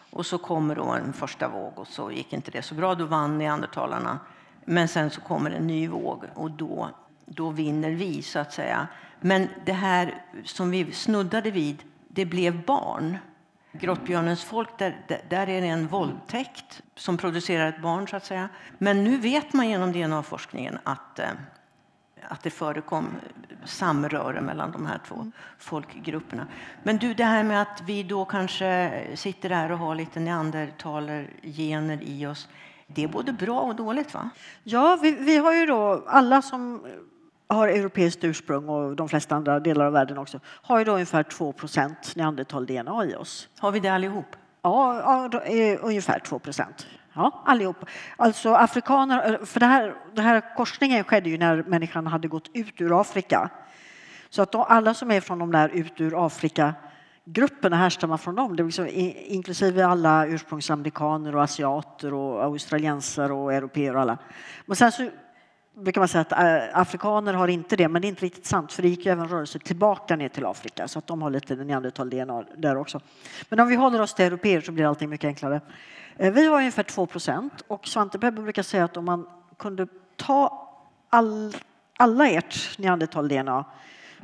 [0.10, 3.06] Och så kommer då en första våg och så gick inte det så bra, då
[3.06, 4.19] vann neandertalarna.
[4.65, 6.89] Men sen så kommer en ny våg och då,
[7.26, 8.88] då vinner vi, så att säga.
[9.19, 13.17] Men det här som vi snuddade vid, det blev barn.
[13.71, 14.95] Grottbjörnens folk, där,
[15.30, 18.08] där är det en våldtäkt som producerar ett barn.
[18.08, 18.49] så att säga.
[18.78, 21.30] Men nu vet man genom DNA-forskningen att, eh,
[22.28, 23.08] att det förekom
[23.65, 26.47] samröre mellan de här två folkgrupperna.
[26.84, 31.99] Men du, det här med att vi då kanske sitter här och har lite neandertalergener
[32.04, 32.49] i oss.
[32.87, 34.29] Det är både bra och dåligt, va?
[34.63, 36.85] Ja, vi, vi har ju då alla som
[37.47, 41.23] har europeiskt ursprung och de flesta andra delar av världen också, har ju då ungefär
[41.23, 41.53] 2
[42.15, 43.49] neandertal-DNA i oss.
[43.59, 44.35] Har vi det allihop?
[44.61, 45.41] Ja, ja
[45.81, 46.41] ungefär 2
[47.15, 47.85] Ja, allihop.
[48.15, 52.81] Alltså afrikaner, för det här, det här korsningen skedde ju när människan hade gått ut
[52.81, 53.49] ur Afrika.
[54.29, 56.73] Så att då, alla som är från de där ut ur Afrika
[57.25, 58.88] grupperna härstammar från dem, det liksom,
[59.27, 64.17] inklusive alla ursprungsamerikaner och asiater och australiensare och europeer och alla.
[64.65, 65.09] Men sen så
[65.75, 68.73] brukar man säga att eh, afrikaner har inte det, men det är inte riktigt sant
[68.73, 71.55] för det gick ju även rörelser tillbaka ner till Afrika så att de har lite
[71.55, 72.99] neandertal-DNA där också.
[73.49, 75.62] Men om vi håller oss till europeer så blir allting mycket enklare.
[76.17, 79.88] Eh, vi har ungefär 2 procent och Svante Pebbe brukar säga att om man kunde
[80.15, 80.69] ta
[81.09, 81.55] all,
[81.97, 83.65] alla ert neandertal-DNA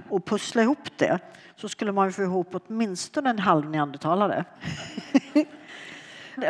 [0.10, 1.20] och pussla ihop det
[1.56, 4.46] så skulle man få ihop åtminstone en halv neandertalare.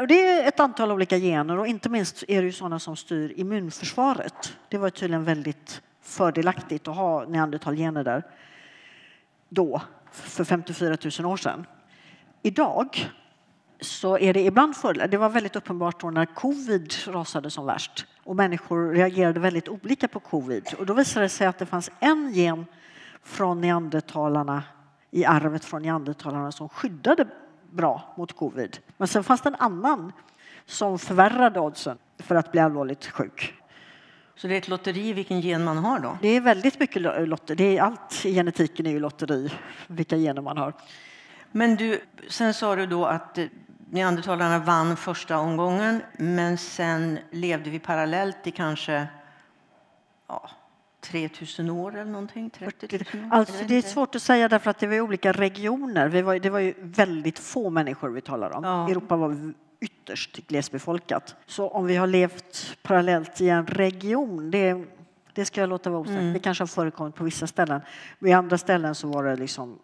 [0.07, 3.33] Det är ett antal olika gener och inte minst är det ju sådana som styr
[3.35, 4.57] immunförsvaret.
[4.69, 8.23] Det var tydligen väldigt fördelaktigt att ha neandertalgener där
[9.49, 9.81] då,
[10.12, 11.65] för 54 000 år sedan.
[12.41, 13.09] Idag
[13.81, 15.07] så är det ibland fördelar.
[15.07, 20.07] Det var väldigt uppenbart då när covid rasade som värst och människor reagerade väldigt olika
[20.07, 20.67] på covid.
[20.77, 22.65] Och då visade det sig att det fanns en gen
[23.23, 24.63] från neandertalarna
[25.12, 27.27] i arvet från neandertalarna som skyddade
[27.71, 28.79] bra mot covid.
[28.97, 30.12] Men sen fanns det en annan
[30.65, 33.53] som förvärrade oddsen för att bli allvarligt sjuk.
[34.36, 36.17] Så det är ett lotteri vilken gen man har då?
[36.21, 37.55] Det är väldigt mycket lotter.
[37.55, 39.51] Det är allt i genetiken är ju lotteri,
[39.88, 40.73] vilka gener man har.
[41.51, 43.45] Men du, sen sa du då att eh,
[43.89, 49.08] neandertalarna vann första omgången, men sen levde vi parallellt i kanske
[50.27, 50.49] ja,
[51.01, 52.49] 3000 år eller någonting?
[52.49, 53.01] 30 år?
[53.31, 56.07] Alltså, det är svårt att säga därför att det var olika regioner.
[56.07, 58.63] Vi var, det var ju väldigt få människor vi talar om.
[58.63, 58.89] Ja.
[58.89, 61.35] Europa var ytterst glesbefolkat.
[61.45, 64.85] Så om vi har levt parallellt i en region, det,
[65.33, 66.19] det ska jag låta vara osagt.
[66.19, 66.33] Mm.
[66.33, 67.81] Det kanske har förekommit på vissa ställen.
[68.19, 69.79] Vid andra ställen så var det liksom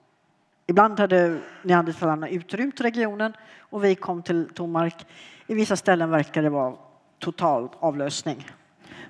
[0.67, 5.06] Ibland hade neandertalarna utrymt regionen och vi kom till Tomark.
[5.47, 6.75] I vissa ställen verkar det vara
[7.19, 8.45] total avlösning.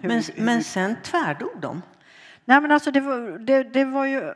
[0.02, 1.82] Men, men sen tvärdog de?
[2.46, 4.34] Nej, men alltså det, var, det, det var ju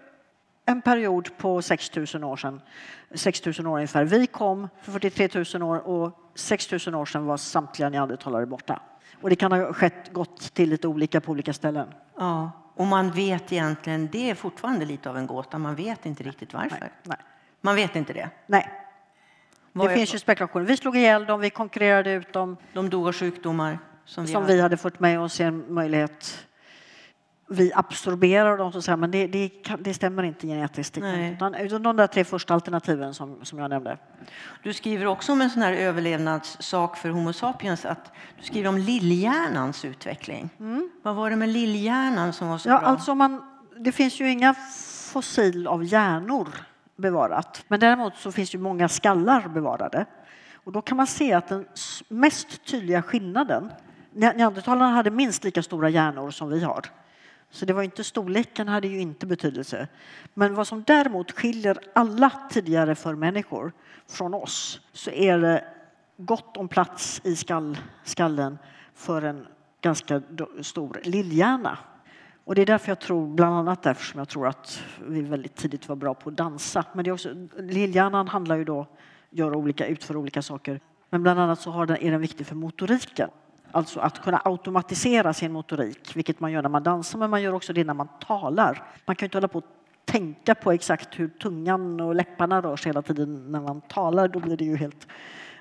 [0.65, 2.62] en period på 6 000 år sedan.
[3.13, 4.06] 6 000 år ungefär.
[4.06, 8.82] Vi kom för 43 000 år och 6 000 år sedan var samtliga neandertalare borta.
[9.22, 11.88] Och det kan ha skett, gått till lite olika på olika ställen.
[12.17, 16.24] Ja, och man vet egentligen, det är fortfarande lite av en gåta, man vet inte
[16.24, 16.80] riktigt varför.
[16.80, 17.17] Nej, nej.
[17.62, 18.30] Man vet inte det?
[18.45, 18.72] Nej.
[19.74, 20.65] Det finns ju spekulationer.
[20.65, 22.58] Vi slog ihjäl dem, vi konkurrerade ut dem.
[22.74, 23.80] De dog av sjukdomar?
[24.06, 24.54] Som, vi, som hade.
[24.54, 26.48] vi hade fått med oss en möjlighet
[27.49, 30.97] vi absorberar dem, så säga, men det, det, det, stämmer inte genetiskt.
[30.97, 33.97] Utan, utan de där tre första alternativen som, som jag nämnde.
[34.63, 37.85] Du skriver också om en sån här överlevnadssak för Homo sapiens.
[37.85, 40.49] Att du skriver om lillhjärnans utveckling.
[40.59, 40.89] Mm.
[41.01, 42.88] Vad var det med lillhjärnan som var så ja, bra?
[42.88, 43.41] Alltså man,
[43.77, 44.53] det finns ju inga
[45.13, 46.47] fossil av hjärnor
[46.95, 47.65] bevarat.
[47.67, 50.05] Men däremot så finns ju många skallar bevarade.
[50.53, 51.65] Och då kan man se att den
[52.09, 53.71] mest tydliga skillnaden
[54.12, 56.85] Neandertalarna hade minst lika stora hjärnor som vi har.
[57.51, 59.88] Så det var inte storleken hade ju inte betydelse.
[60.33, 63.71] Men vad som däremot skiljer alla tidigare förmänniskor
[64.07, 65.63] från oss så är det
[66.17, 68.57] gott om plats i skall, skallen
[68.93, 69.47] för en
[69.81, 70.21] ganska
[70.62, 71.77] stor lillhjärna.
[72.43, 75.55] Och det är därför jag tror, bland annat därför som jag tror att vi väldigt
[75.55, 76.85] tidigt var bra på att dansa.
[76.93, 78.88] Men det är också, lillhjärnan handlar ju då
[79.29, 80.79] gör olika, utför olika saker.
[81.09, 83.29] Men bland annat så har den, är den viktig för motoriken.
[83.71, 87.53] Alltså att kunna automatisera sin motorik, vilket man gör när man dansar, men man gör
[87.53, 88.84] också det när man talar.
[89.05, 89.65] Man kan inte hålla på och
[90.05, 94.27] tänka på exakt hur tungan och läpparna rör sig hela tiden när man talar.
[94.27, 95.08] Då blir det ju helt...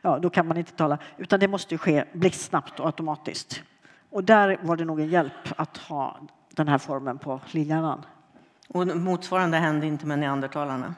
[0.03, 0.99] Ja, då kan man inte tala.
[1.17, 3.63] Utan det måste ske blixtsnabbt och automatiskt.
[4.11, 6.17] Och där var det nog en hjälp att ha
[6.55, 8.05] den här formen på lillhjärnan.
[8.69, 10.95] Och motsvarande hände inte med neandertalarna?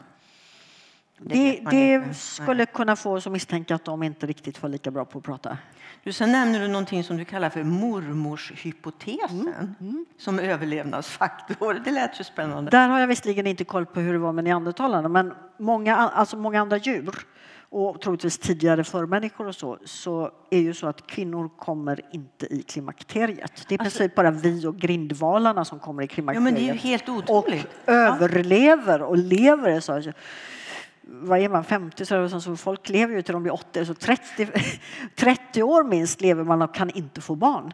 [1.25, 5.05] Det, det skulle kunna få oss att misstänka att de inte riktigt var lika bra
[5.05, 5.59] på att prata.
[6.05, 9.75] Du, sen nämner du någonting som du kallar för mormorshypotesen mm.
[9.81, 10.07] Mm.
[10.19, 11.75] som överlevnadsfaktor.
[11.85, 12.71] Det lät ju spännande.
[12.71, 16.37] Där har jag visserligen inte koll på hur det var med neandertalarna, men många, alltså
[16.37, 17.15] många andra djur
[17.71, 22.63] och troligtvis tidigare förmänniskor och så, så är ju så att kvinnor kommer inte i
[22.63, 23.65] klimakteriet.
[23.69, 26.45] Det är alltså, precis bara vi och grindvalarna som kommer i klimakteriet.
[26.45, 27.67] Ja, men det är ju helt otroligt.
[27.85, 29.81] Och överlever och lever.
[29.81, 30.13] Så
[31.13, 33.95] vad är man, 50 så, så, så folk lever ju till de blir 80, så
[33.95, 34.49] 30,
[35.17, 37.73] 30 år minst lever man och kan inte få barn.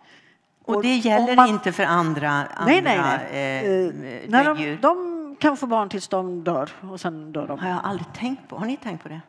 [0.64, 3.87] Och det gäller man, inte för andra, andra nej, nej, nej.
[3.87, 3.93] Eh,
[4.28, 7.59] nej de, de, kan få barn tills de dör och sen dör de.
[7.59, 8.57] har jag aldrig tänkt på.
[8.57, 9.20] Har ni tänkt på det?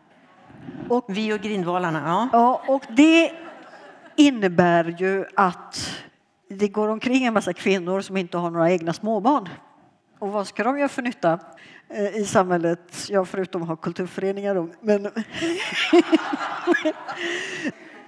[0.90, 2.30] Och, Vi och grindvalarna, ja.
[2.34, 2.62] ja.
[2.68, 3.32] Och det
[4.16, 5.90] innebär ju att
[6.50, 9.50] det går omkring en massa kvinnor som inte har några egna småbarn.
[10.20, 11.40] Och vad ska de göra för nytta eh,
[11.90, 13.08] Eh, i samhället?
[13.10, 14.68] Ja, förutom att ha kulturföreningar.
[14.82, 15.12] Men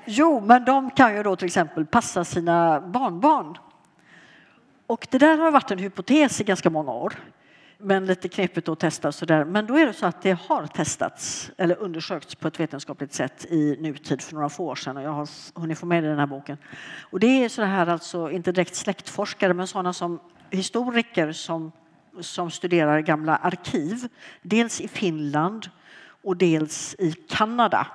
[0.06, 3.58] jo, men de kan ju då till exempel passa sina barnbarn.
[4.88, 7.14] Och det där har varit en hypotes i ganska många år.
[7.78, 9.46] Men lite knepigt att testa sådär.
[9.46, 13.46] Men då är det så att det har testats eller undersökts på ett vetenskapligt sätt
[13.46, 16.10] i nutid för några få år sedan och jag har hunnit få med det i
[16.10, 16.58] den här boken.
[17.00, 20.20] Och det är så här alltså, inte direkt släktforskare, men sådana som
[20.50, 21.72] historiker som,
[22.20, 24.08] som studerar gamla arkiv.
[24.42, 25.70] Dels i Finland
[26.24, 27.88] och dels i Kanada.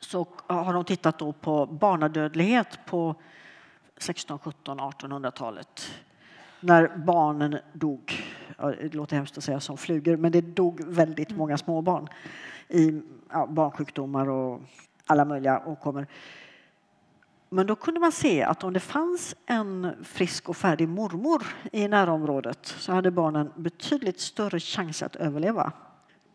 [0.00, 3.14] Så har de tittat då på barnadödlighet på
[3.98, 5.90] 16, 17, 1800-talet
[6.60, 8.12] när barnen dog.
[8.58, 12.08] Det låter hemskt att säga som flugor, men det dog väldigt många småbarn
[12.68, 14.60] i ja, barnsjukdomar och
[15.06, 16.06] alla möjliga åkommor.
[17.48, 21.88] Men då kunde man se att om det fanns en frisk och färdig mormor i
[21.88, 25.72] närområdet så hade barnen betydligt större chans att överleva.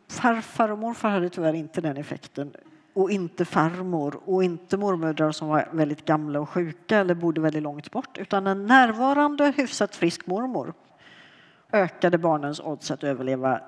[0.10, 2.54] Farfar och morfar hade tyvärr inte den effekten
[2.94, 7.64] och inte farmor och inte mormödrar som var väldigt gamla och sjuka eller bodde väldigt
[7.64, 10.74] långt bort utan en närvarande hyfsat frisk mormor
[11.72, 13.62] ökade barnens odds att överleva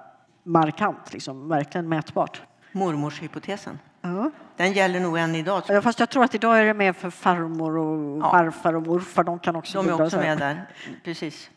[0.43, 2.41] markant, liksom, verkligen mätbart.
[2.71, 3.79] Mormorshypotesen.
[4.03, 4.31] Ja.
[4.57, 5.63] Den gäller nog än idag.
[5.67, 8.31] Ja, fast jag tror att idag är det mer för farmor och ja.
[8.31, 9.23] farfar och morfar.
[9.23, 10.69] De kan också De är också med där.
[11.03, 11.49] Precis.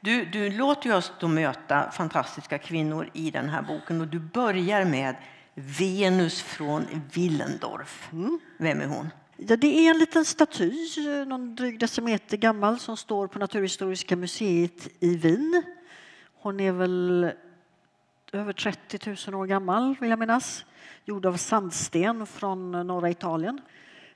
[0.00, 4.84] Du, du låter oss då möta fantastiska kvinnor i den här boken och du börjar
[4.84, 5.16] med
[5.54, 8.08] Venus från Willendorf.
[8.12, 8.40] Mm.
[8.58, 9.10] Vem är hon?
[9.36, 10.72] Ja, det är en liten staty,
[11.26, 15.62] någon dryg decimeter gammal, som står på Naturhistoriska museet i Wien.
[16.42, 17.32] Hon är väl
[18.32, 20.64] över 30 000 år gammal, vill jag minnas.
[21.10, 23.60] Gjord av sandsten från norra Italien.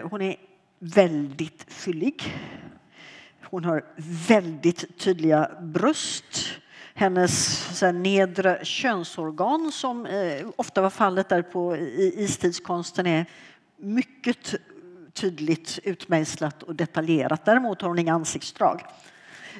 [0.03, 0.37] Hon är
[0.79, 2.23] väldigt fyllig.
[3.43, 3.85] Hon har
[4.29, 6.25] väldigt tydliga bröst
[6.95, 13.27] hennes nedre könsorgan som eh, ofta var fallet där på i, istidskonsten är
[13.77, 14.55] mycket
[15.13, 17.45] tydligt utmejslat och detaljerat.
[17.45, 18.85] Däremot har hon inga ansiktsdrag.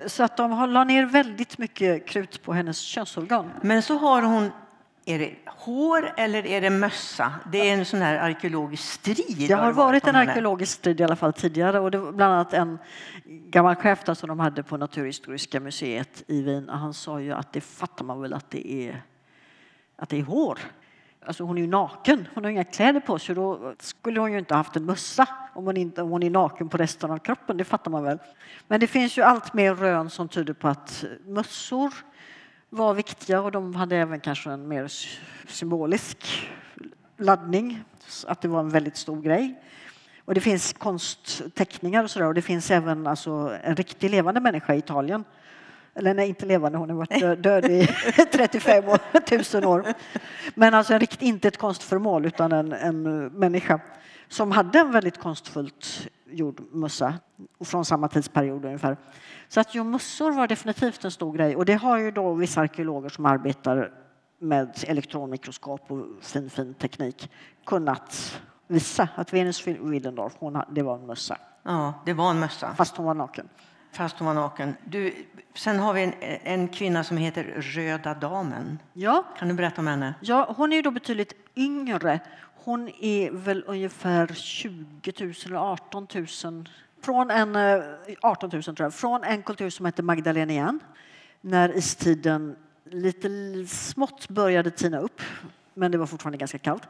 [0.07, 3.51] Så att de har la ner väldigt mycket krut på hennes könsorgan.
[3.63, 4.51] Men så har hon
[5.07, 7.33] är det hår eller är det mössa?
[7.53, 9.49] Det är en sån här arkeologisk strid.
[9.49, 12.55] Det har varit en arkeologisk strid i alla fall tidigare och det var bland annat
[12.55, 12.79] en
[13.27, 16.69] gammal chef som de hade på Naturhistoriska museet i Wien.
[16.69, 19.03] Han sa ju att det fattar man väl att det är,
[19.97, 20.59] att det är hår.
[21.27, 23.35] Alltså hon är ju naken, hon har inga kläder på sig.
[23.35, 26.69] Då skulle hon ju inte haft en mössa om hon, inte, om hon är naken
[26.69, 27.57] på resten av kroppen.
[27.57, 28.19] Det fattar man väl.
[28.69, 31.93] Men det finns ju allt mer rön som tyder på att mössor
[32.71, 34.93] var viktiga och de hade även kanske en mer
[35.49, 36.49] symbolisk
[37.17, 37.85] laddning,
[38.27, 39.55] att det var en väldigt stor grej.
[40.25, 44.75] Och det finns konstteckningar och sådär och det finns även alltså en riktig levande människa
[44.75, 45.25] i Italien.
[45.95, 47.87] Eller nej, inte levande, hon har varit död i
[48.33, 49.95] 35 år, tusen år.
[50.55, 53.81] Men alltså en rikt, inte ett konstföremål utan en, en människa
[54.29, 57.15] som hade en väldigt konstfullt gjord mössa
[57.65, 58.97] från samma tidsperiod ungefär.
[59.49, 62.61] Så att jo, mössor var definitivt en stor grej och det har ju då vissa
[62.61, 63.93] arkeologer som arbetar
[64.39, 67.31] med elektronmikroskop och fin, fin teknik
[67.67, 71.39] kunnat visa att Venus Willendorf, hon, det var en mössa.
[71.63, 72.75] Ja, det var en mössa.
[72.75, 73.49] Fast hon var naken.
[73.93, 74.77] Fast hon var naken.
[74.85, 75.15] Du,
[75.55, 76.13] sen har vi en,
[76.43, 78.79] en kvinna som heter Röda damen.
[78.93, 79.25] Ja.
[79.39, 80.15] Kan du berätta om henne?
[80.21, 82.21] Ja, hon är då betydligt yngre.
[82.65, 86.27] Hon är väl ungefär 20 000 eller 18 000
[87.03, 87.57] från en,
[88.21, 90.81] 18 000 tror jag, från en kultur som heter Magdalenian
[91.41, 92.57] när istiden
[92.91, 93.29] lite
[93.67, 95.21] smått började tina upp,
[95.75, 96.89] men det var fortfarande ganska kallt.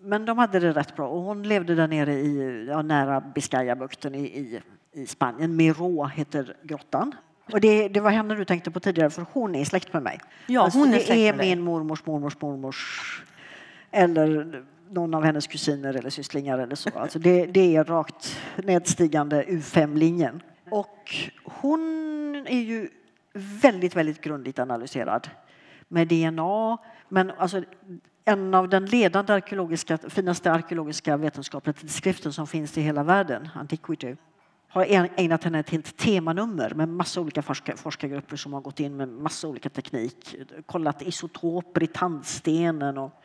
[0.00, 4.14] Men de hade det rätt bra och hon levde där nere i, ja, nära Biscayabukten
[4.14, 4.60] i, i,
[4.92, 5.56] i Spanien.
[5.56, 7.14] Miro heter grottan.
[7.52, 10.20] Och det, det var henne du tänkte på tidigare för hon är släkt med mig.
[10.46, 13.22] Ja, alltså, hon är det är min mormors mormors mormors
[13.92, 16.90] eller någon av hennes kusiner eller sysslingar eller så.
[16.94, 20.42] Alltså det, det är rakt nedstigande U5-linjen.
[20.70, 21.14] Och
[21.44, 21.80] hon
[22.46, 22.88] är ju
[23.32, 25.28] väldigt, väldigt grundligt analyserad
[25.88, 26.78] med DNA.
[27.08, 27.62] Men alltså,
[28.24, 34.16] en av den ledande arkeologiska, finaste arkeologiska vetenskapliga tidskriften som finns i hela världen, Antiquity,
[34.68, 34.86] har
[35.16, 39.08] ägnat henne ett helt temanummer med massa olika forskar, forskargrupper som har gått in med
[39.08, 40.36] massa olika teknik,
[40.66, 43.22] kollat isotoper i tandstenen och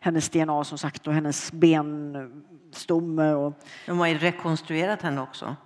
[0.00, 3.32] hennes DNA som sagt och hennes benstomme.
[3.32, 3.54] Och...
[3.86, 5.56] De har ju rekonstruerat henne också.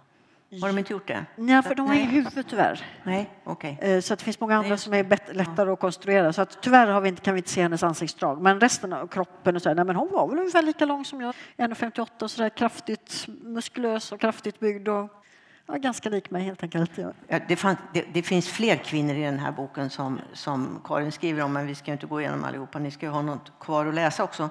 [0.61, 1.27] Har de inte gjort det?
[1.37, 2.85] Nej, för de har inget huvud tyvärr.
[3.03, 3.77] Nej, okay.
[3.81, 6.33] Eh, så det finns många andra som är lättare att konstruera.
[6.33, 8.43] Så att tyvärr har vi inte, kan vi inte se hennes ansiktsdrag.
[8.43, 11.21] Men resten av kroppen och så, nej, men hon var väl ungefär lika lång som
[11.21, 11.35] jag.
[11.57, 14.89] 1,58 och så där kraftigt muskulös och kraftigt byggd.
[14.89, 15.24] Och,
[15.67, 16.91] ja, ganska lik mig helt enkelt.
[17.29, 21.13] Ja, det, fann, det, det, finns fler kvinnor i den här boken som, som Karin
[21.13, 22.79] skriver om, men vi ska inte gå igenom allihopa.
[22.79, 24.51] Ni ska ha något kvar att läsa också.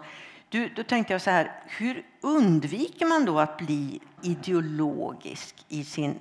[0.50, 6.20] Du, då tänkte jag så här, hur undviker man då att bli ideologisk i sin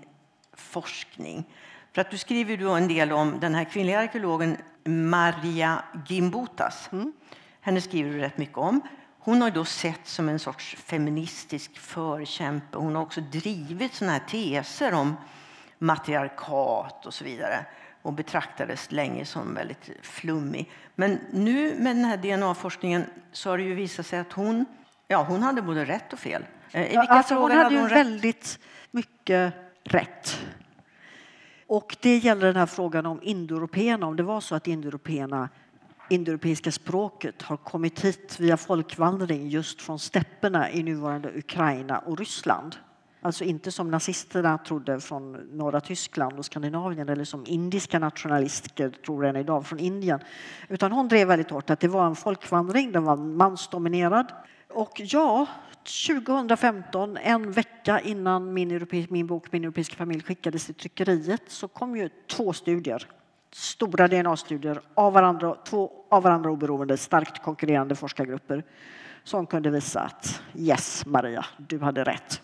[0.53, 1.45] forskning?
[1.93, 6.88] För att du skriver då en del om den här kvinnliga arkeologen Maria Gimbutas.
[6.93, 7.12] Mm.
[7.61, 8.80] Henne skriver du rätt mycket om.
[9.25, 12.79] Hon har då sett som en sorts feministisk förkämpe.
[12.79, 15.16] Hon har också drivit såna här teser om
[15.79, 17.66] matriarkat och så vidare
[18.03, 20.70] och betraktades länge som väldigt flummig.
[20.95, 24.64] Men nu med den här DNA-forskningen så har det ju visat sig att hon,
[25.09, 26.45] ja, hon hade både rätt och fel.
[26.73, 28.59] Eh, I ja, alltså hon hade, hade hon väldigt
[28.91, 29.55] mycket
[29.85, 30.39] rätt.
[31.66, 35.49] Och det gäller den här frågan om indoeuropeerna, om det var så att indoeuropeerna
[36.13, 42.77] indoeuropeiska språket har kommit hit via folkvandring just från stäpperna i nuvarande Ukraina och Ryssland.
[43.25, 49.27] Alltså inte som nazisterna trodde från norra Tyskland och Skandinavien eller som indiska nationalister tror
[49.27, 50.21] än idag från Indien.
[50.69, 54.33] Utan hon drev väldigt hårt att det var en folkvandring, den var mansdominerad.
[54.69, 55.47] Och ja,
[56.07, 61.69] 2015, en vecka innan min, europe, min bok Min europeiska familj skickades till tryckeriet så
[61.69, 63.07] kom ju två studier,
[63.53, 68.65] stora DNA-studier av varandra, två av varandra oberoende, starkt konkurrerande forskargrupper
[69.25, 72.43] som kunde visa att yes, Maria, du hade rätt.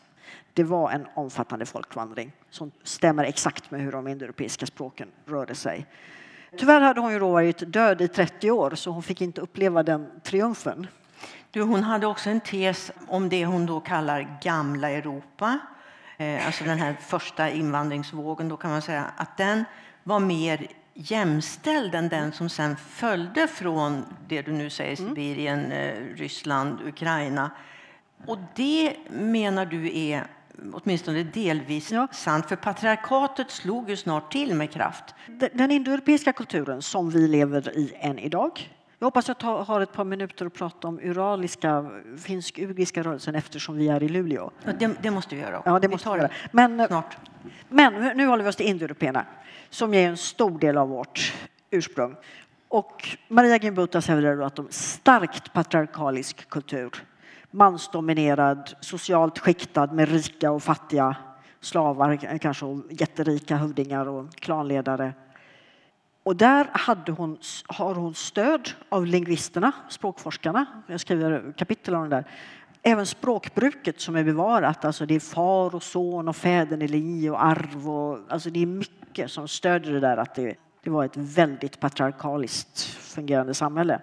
[0.53, 5.87] Det var en omfattande folkvandring som stämmer exakt med hur de indoeuropeiska språken rörde sig.
[6.57, 9.83] Tyvärr hade hon ju då varit död i 30 år så hon fick inte uppleva
[9.83, 10.87] den triumfen.
[11.51, 15.59] Du, hon hade också en tes om det hon då kallar gamla Europa.
[16.17, 19.65] Eh, alltså den här första invandringsvågen, då kan man säga att den
[20.03, 20.67] var mer
[21.01, 25.09] jämställd än den som sen följde från det du nu säger, mm.
[25.09, 27.51] Sibirien, eh, Ryssland, Ukraina.
[28.27, 30.27] Och det menar du är
[30.73, 32.09] åtminstone delvis ja.
[32.13, 35.15] sant, för patriarkatet slog ju snart till med kraft.
[35.53, 39.93] Den indoeuropeiska kulturen som vi lever i än idag jag hoppas att jag har ett
[39.93, 44.51] par minuter att prata om uraliska, finsk-ugriska rörelsen eftersom vi är i Luleå.
[44.79, 45.63] Det, det, måste vi göra.
[45.65, 46.31] Ja, det måste vi göra.
[46.51, 47.17] Men, snart.
[47.69, 49.25] men nu håller vi oss till indoeuropeerna
[49.71, 51.35] som är en stor del av vårt
[51.71, 52.17] ursprung.
[52.69, 57.05] Och Maria Gimbutas hävdar att de starkt patriarkalisk kultur
[57.51, 61.17] mansdominerad, socialt skiktad med rika och fattiga
[61.61, 65.13] slavar, kanske och jätterika hövdingar och klanledare.
[66.29, 70.67] Och där hade hon, har hon stöd av lingvisterna, språkforskarna.
[70.87, 72.25] Jag skriver kapitel om det där.
[72.83, 77.91] Även språkbruket som är bevarat, alltså det är far och son och fäderneli och arv.
[77.91, 81.81] Och, alltså det är mycket som stödjer det där att det, det var ett väldigt
[81.81, 84.01] patriarkaliskt fungerande samhälle.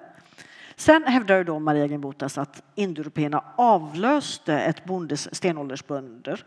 [0.76, 6.45] Sen hävdar då Maria Gimbutas att indoeuropéerna avlöste ett bondes stenåldersbönder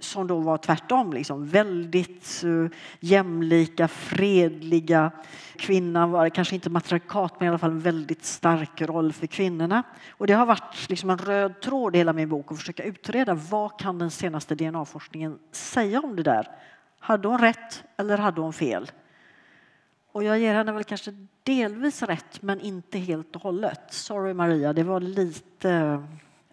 [0.00, 2.68] som då var tvärtom, liksom, väldigt uh,
[3.00, 5.10] jämlika, fredliga.
[5.56, 9.82] Kvinnan var kanske inte matriarkat, men i alla fall en väldigt stark roll för kvinnorna.
[10.10, 13.34] Och det har varit liksom en röd tråd i hela min bok att försöka utreda
[13.34, 16.48] vad kan den senaste DNA-forskningen säga om det där?
[16.98, 18.90] Hade hon rätt eller hade hon fel?
[20.12, 23.80] Och jag ger henne väl kanske delvis rätt, men inte helt och hållet.
[23.88, 26.02] Sorry Maria, det var lite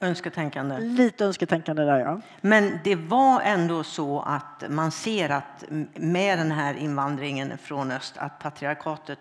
[0.04, 0.80] Önsketänkande.
[0.80, 2.22] Lite önsketänkande där, ja.
[2.41, 5.64] Men det var ändå så att man ser att
[5.95, 9.20] med den här invandringen från öst att patriarkatet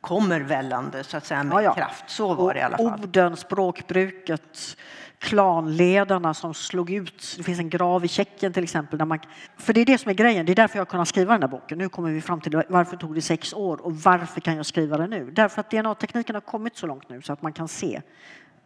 [0.00, 1.74] kommer vällande så att säga med ja, ja.
[1.74, 2.04] kraft.
[2.10, 2.86] Så var det i alla fall.
[2.86, 4.76] Orden, språkbruket,
[5.18, 7.34] klanledarna som slog ut.
[7.36, 8.98] Det finns en grav i Tjeckien till exempel.
[8.98, 9.18] Där man,
[9.56, 10.46] för det är det som är grejen.
[10.46, 11.78] Det är därför jag har kunnat skriva den här boken.
[11.78, 14.96] Nu kommer vi fram till varför tog det sex år och varför kan jag skriva
[14.96, 15.30] det nu?
[15.30, 18.02] Därför att DNA-tekniken har kommit så långt nu så att man kan se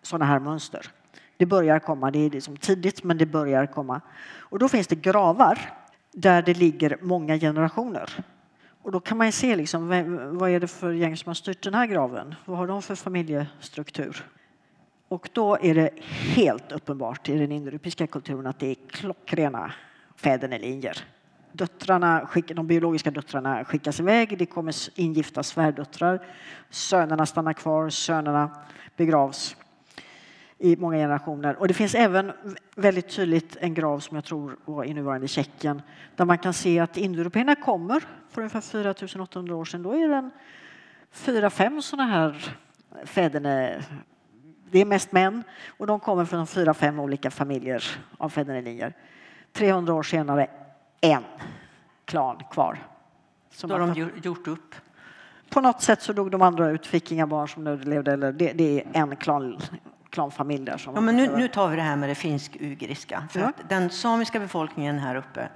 [0.03, 0.91] sådana här mönster.
[1.37, 4.01] Det börjar komma, det är liksom tidigt men det börjar komma.
[4.39, 5.59] Och då finns det gravar
[6.13, 8.25] där det ligger många generationer.
[8.83, 9.89] Och då kan man se liksom,
[10.39, 12.35] vad är det för gäng som har styrt den här graven?
[12.45, 14.25] Vad har de för familjestruktur?
[15.09, 15.91] Och då är det
[16.35, 19.73] helt uppenbart i den indoeuropeiska kulturen att det är klockrena
[20.17, 21.05] fädernelinjer.
[21.53, 26.27] Döttrarna, de biologiska döttrarna skickas iväg, det kommer ingifta svärdöttrar.
[26.71, 28.51] Sönerna stannar kvar, sönerna
[28.97, 29.57] begravs
[30.59, 31.57] i många generationer.
[31.57, 32.33] Och det finns även
[32.75, 35.83] väldigt tydligt en grav som jag tror var i nuvarande Tjeckien
[36.17, 39.83] där man kan se att indoeuropeerna kommer för ungefär 4800 år sedan.
[39.83, 40.31] Då är det
[41.11, 42.57] fyra, fem sådana här
[43.05, 43.83] fäderne
[44.71, 47.85] det är mest män och de kommer från fyra, fem olika familjer
[48.19, 48.93] av fädernelinjer.
[49.53, 50.47] 300 år senare,
[51.01, 51.25] en
[52.05, 52.79] klan kvar.
[53.63, 54.75] Då har de gjort upp?
[55.51, 58.13] På något sätt så dog de andra ut, fick inga barn som överlevde.
[58.13, 59.61] Eller det, det är en klan,
[60.17, 60.79] klanfamilj där.
[60.79, 63.29] Som ja, men nu, nu tar vi det här med det finsk-ugriska.
[63.35, 63.53] ja.
[63.69, 65.49] Den samiska befolkningen här uppe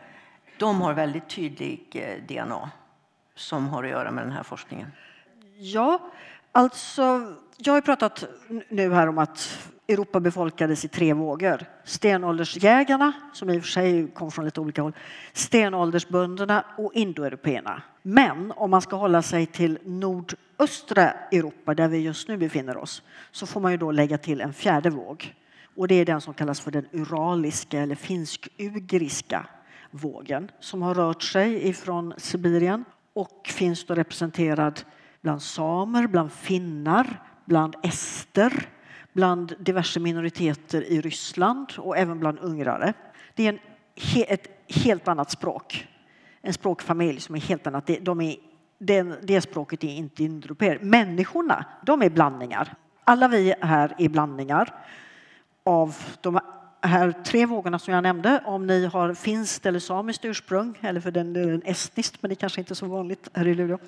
[0.59, 2.71] de har väldigt tydlig eh, DNA
[3.35, 4.93] som har att göra med den här forskningen.
[5.59, 6.11] Ja,
[6.53, 8.25] alltså jag har pratat
[8.69, 9.59] nu här om att
[9.89, 11.65] Europa befolkades i tre vågor.
[11.85, 14.93] Stenåldersjägarna, som i och för sig kom från lite olika håll,
[15.33, 17.83] stenåldersbönderna och indoeuropeerna.
[18.03, 19.79] Men om man ska hålla sig till
[20.61, 24.41] östra Europa, där vi just nu befinner oss, så får man ju då lägga till
[24.41, 25.35] en fjärde våg.
[25.77, 29.47] Och det är den som kallas för den uraliska eller finsk-ugriska
[29.91, 34.81] vågen som har rört sig ifrån Sibirien och finns då representerad
[35.21, 38.69] bland samer, bland finnar, bland ester,
[39.13, 42.93] bland diverse minoriteter i Ryssland och även bland ungrare.
[43.35, 43.59] Det är en,
[44.27, 45.89] ett helt annat språk,
[46.43, 47.91] en språkfamilj som är helt annat.
[48.01, 48.37] De är,
[48.81, 50.79] det, det språket är inte indoeuropeer.
[50.79, 52.75] Människorna, de är blandningar.
[53.05, 54.75] Alla vi här är blandningar
[55.65, 56.41] av de
[56.83, 61.11] här tre vågorna som jag nämnde, om ni har finskt eller samiskt ursprung, eller för
[61.11, 63.79] den delen estniskt, men det kanske inte är så vanligt här i Luleå,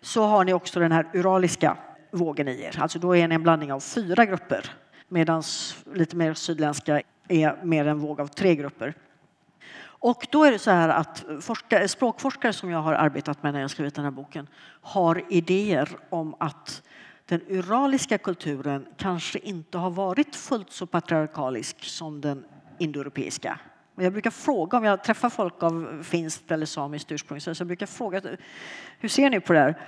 [0.00, 1.76] så har ni också den här uraliska
[2.10, 2.80] vågen i er.
[2.80, 4.70] Alltså då är ni en blandning av fyra grupper,
[5.08, 5.42] medan
[5.94, 8.94] lite mer sydländska är mer en våg av tre grupper.
[9.98, 13.60] Och då är det så här att forskare, språkforskare som jag har arbetat med när
[13.60, 14.48] jag skrivit den här boken
[14.80, 16.82] har idéer om att
[17.26, 22.44] den uraliska kulturen kanske inte har varit fullt så patriarkalisk som den
[22.78, 23.60] indoeuropeiska.
[23.94, 27.86] Jag brukar fråga om jag träffar folk av finskt eller samiskt ursprung så jag brukar
[27.86, 28.20] fråga
[28.98, 29.78] hur ser ni på det här?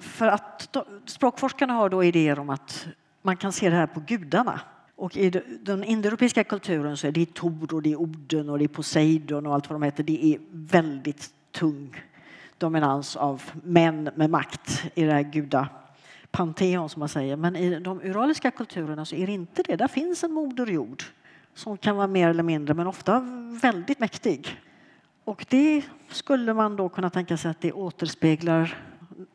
[0.00, 0.76] För att
[1.06, 2.86] språkforskarna har då idéer om att
[3.22, 4.60] man kan se det här på gudarna.
[5.00, 5.30] Och i
[5.60, 9.46] den indoeuropeiska kulturen så är det Tor och det är Oden och det är Poseidon
[9.46, 10.04] och allt vad de heter.
[10.04, 12.02] Det är väldigt tung
[12.58, 15.68] dominans av män med makt i det här guda
[16.30, 17.36] panteon som man säger.
[17.36, 19.76] Men i de uraliska kulturerna så är det inte det.
[19.76, 21.02] Där finns en moder jord
[21.54, 23.20] som kan vara mer eller mindre, men ofta
[23.62, 24.60] väldigt mäktig.
[25.24, 28.78] Och det skulle man då kunna tänka sig att det återspeglar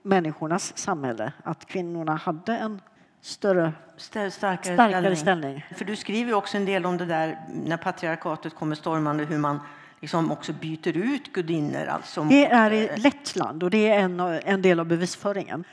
[0.02, 1.34] människornas samhälle.
[1.44, 2.82] Att kvinnorna hade en
[3.26, 5.16] större, starkare, starkare ställning.
[5.16, 5.66] ställning.
[5.76, 9.60] För du skriver också en del om det där när patriarkatet kommer stormande, hur man
[10.02, 11.86] liksom också byter ut gudinnor.
[11.86, 12.24] Alltså.
[12.24, 15.64] Det är i Lettland och det är en, en del av bevisföringen.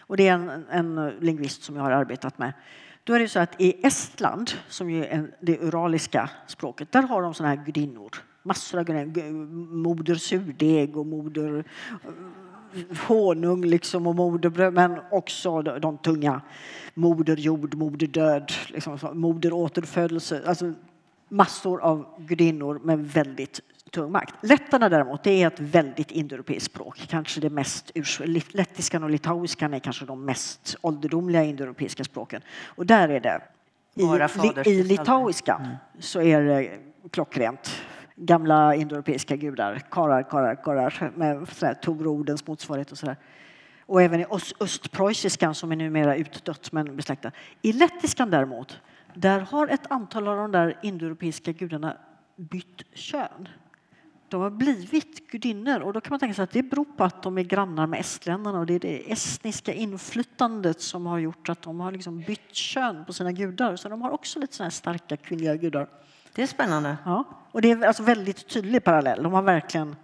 [0.00, 2.52] Och det är en, en lingvist som jag har arbetat med.
[3.04, 7.34] Då är det så att i Estland, som är det uraliska språket, där har de
[7.34, 8.10] såna här gudinnor.
[8.42, 9.46] Massor av gudinnor.
[9.76, 11.64] Moder surdeg och moder
[12.04, 12.10] eh,
[13.08, 16.40] honung liksom och moderbröd, men också de, tunga.
[16.94, 20.42] Moder jord, moder död, liksom, moder återfödelse.
[20.46, 20.72] Alltså
[21.28, 23.60] massor av gudinnor med väldigt
[23.90, 24.34] tung makt.
[24.40, 27.06] Letterna däremot, det är ett väldigt indoeuropeiskt språk.
[27.08, 27.90] Kanske det mest,
[28.52, 32.42] lettiskan och litauiskan är kanske de mest ålderdomliga indoeuropeiska språken.
[32.64, 33.42] Och där är det,
[34.64, 35.76] i, i litauiska mm.
[35.98, 36.70] så är det
[37.10, 37.82] klockrent.
[38.16, 43.16] Gamla indoeuropeiska gudar, karar, karar, karar med Torordens motsvarighet och sådär.
[43.86, 44.26] Och även i
[44.60, 47.30] östpreussiskan som är numera utdött men besläktad.
[47.62, 48.80] I lettiskan däremot,
[49.14, 51.96] där har ett antal av de där indoeuropeiska gudarna
[52.36, 53.48] bytt kön
[54.28, 57.22] de har blivit gudinnor och då kan man tänka sig att det beror på att
[57.22, 61.62] de är grannar med estländarna och det är det estniska inflytandet som har gjort att
[61.62, 63.76] de har liksom bytt kön på sina gudar.
[63.76, 65.88] Så de har också lite såna starka kvinnliga gudar.
[66.36, 66.96] Det är spännande.
[67.04, 69.22] Ja, och det är alltså väldigt tydlig parallell.
[69.22, 69.96] De har verkligen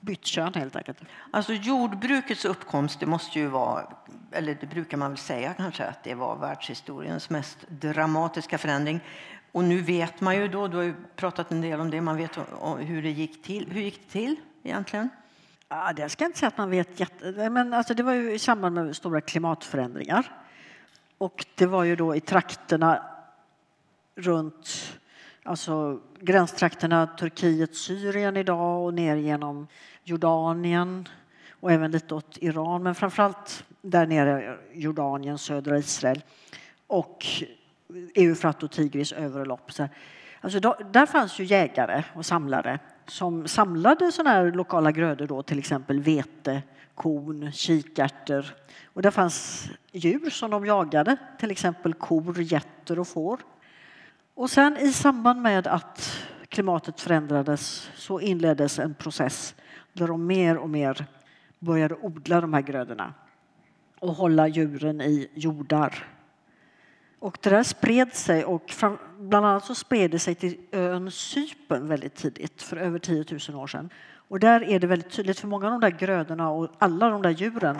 [0.00, 0.98] bytt kön helt enkelt.
[1.30, 3.92] Alltså jordbrukets uppkomst, det måste ju vara,
[4.32, 9.00] eller det brukar man väl säga kanske, att det var världshistoriens mest dramatiska förändring.
[9.52, 12.16] Och nu vet man ju då, du har ju pratat en del om det, man
[12.16, 12.38] vet
[12.78, 13.70] hur det gick till.
[13.70, 15.08] Hur gick det till egentligen?
[15.68, 17.50] Ja, det ska jag inte säga att man vet jätte...
[17.50, 20.32] Men alltså det var ju i samband med stora klimatförändringar.
[21.18, 23.02] Och det var ju då i trakterna
[24.14, 24.98] runt
[25.46, 29.66] alltså gränstrakterna Turkiet, Syrien idag och ner genom
[30.04, 31.08] Jordanien
[31.60, 36.22] och även lite åt Iran, men framförallt där nere Jordanien, södra Israel
[36.86, 37.26] och
[38.14, 39.70] Eufrat och Tigris överlopp.
[40.40, 40.60] Alltså
[40.92, 46.00] där fanns ju jägare och samlare som samlade såna här lokala grödor, då, till exempel
[46.00, 46.62] vete,
[46.94, 48.54] korn, kikärtor.
[48.84, 53.40] Och där fanns djur som de jagade, till exempel kor, getter och får.
[54.36, 59.54] Och sen i samband med att klimatet förändrades så inleddes en process
[59.92, 61.06] där de mer och mer
[61.58, 63.14] började odla de här grödorna
[63.98, 66.04] och hålla djuren i jordar
[67.18, 68.72] Och det där spred sig och
[69.18, 73.62] bland annat så spred det sig till ön Cypern väldigt tidigt, för över 10 000
[73.62, 73.90] år sedan.
[74.28, 77.22] Och där är det väldigt tydligt, för många av de där grödorna och alla de
[77.22, 77.78] där djuren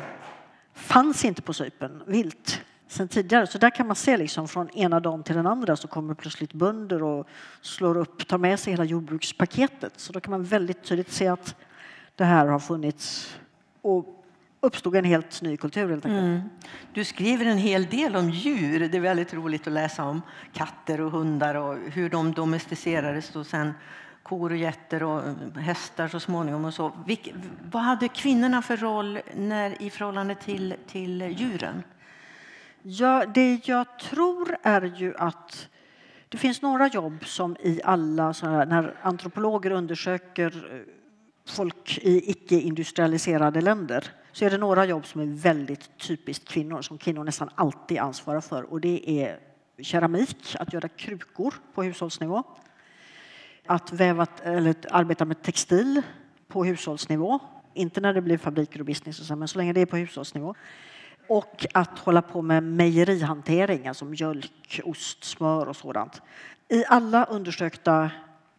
[0.74, 3.46] fanns inte på Cypern vilt sen tidigare.
[3.46, 6.52] Så där kan man se liksom från ena dagen till den andra så kommer plötsligt
[6.52, 7.28] bönder och
[7.60, 9.92] slår upp, tar med sig hela jordbrukspaketet.
[9.96, 11.56] Så då kan man väldigt tydligt se att
[12.14, 13.36] det här har funnits
[13.82, 14.24] och
[14.60, 15.88] uppstod en helt ny kultur.
[15.90, 16.40] Helt mm.
[16.92, 18.88] Du skriver en hel del om djur.
[18.88, 20.22] Det är väldigt roligt att läsa om
[20.52, 23.72] katter och hundar och hur de domesticerades och sen
[24.22, 25.22] kor och getter och
[25.56, 26.64] hästar så småningom.
[26.64, 26.92] Och så.
[27.06, 27.34] Vilk,
[27.70, 31.82] vad hade kvinnorna för roll när, i förhållande till, till djuren?
[32.88, 35.68] Ja, det jag tror är ju att
[36.28, 40.80] det finns några jobb som i alla sådana här, när antropologer undersöker eh,
[41.48, 46.98] folk i icke-industrialiserade länder så är det några jobb som är väldigt typiskt kvinnor, som
[46.98, 48.62] kvinnor nästan alltid ansvarar för.
[48.62, 49.38] Och det är
[49.78, 52.42] keramik, att göra krukor på hushållsnivå.
[53.66, 56.02] Att väva, eller arbeta med textil
[56.48, 57.38] på hushållsnivå.
[57.74, 60.54] Inte när det blir fabriker och business, men så länge det är på hushållsnivå.
[61.28, 66.22] Och att hålla på med mejerihantering, alltså mjölk, ost, smör och sådant.
[66.68, 68.10] I alla undersökta